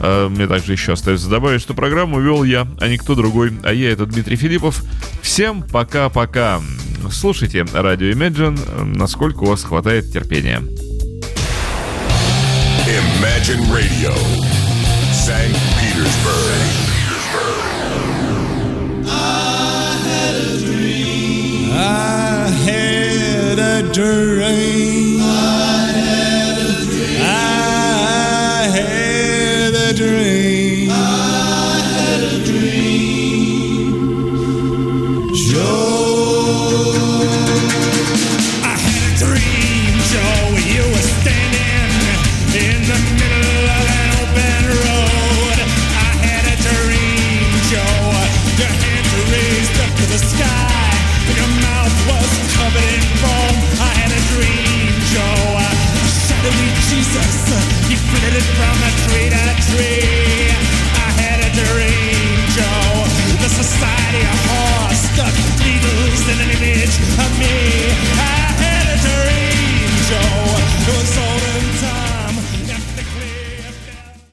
А, 0.00 0.28
Мне 0.28 0.46
также 0.46 0.72
еще 0.72 0.92
остается 0.92 1.30
добавить, 1.30 1.62
что 1.62 1.72
программу 1.72 2.20
вел 2.20 2.44
я, 2.44 2.68
а 2.78 2.88
не 2.88 2.98
кто 2.98 3.14
другой, 3.14 3.52
а 3.64 3.72
я 3.72 3.90
это 3.90 4.04
Дмитрий 4.04 4.36
Филиппов. 4.36 4.82
Всем 5.22 5.62
пока-пока. 5.62 6.60
Слушайте 7.10 7.64
радио 7.72 8.08
Imagine, 8.10 8.84
насколько 8.84 9.44
у 9.44 9.46
вас 9.46 9.64
хватает 9.64 10.12
терпения. 10.12 10.60
Imagine 13.30 13.62
Radio, 13.72 14.10
St. 15.12 15.54
Petersburg. 15.78 16.60
I 19.06 19.94
had 20.04 20.34
a 20.34 20.64
dream. 20.66 21.70
I 21.72 22.48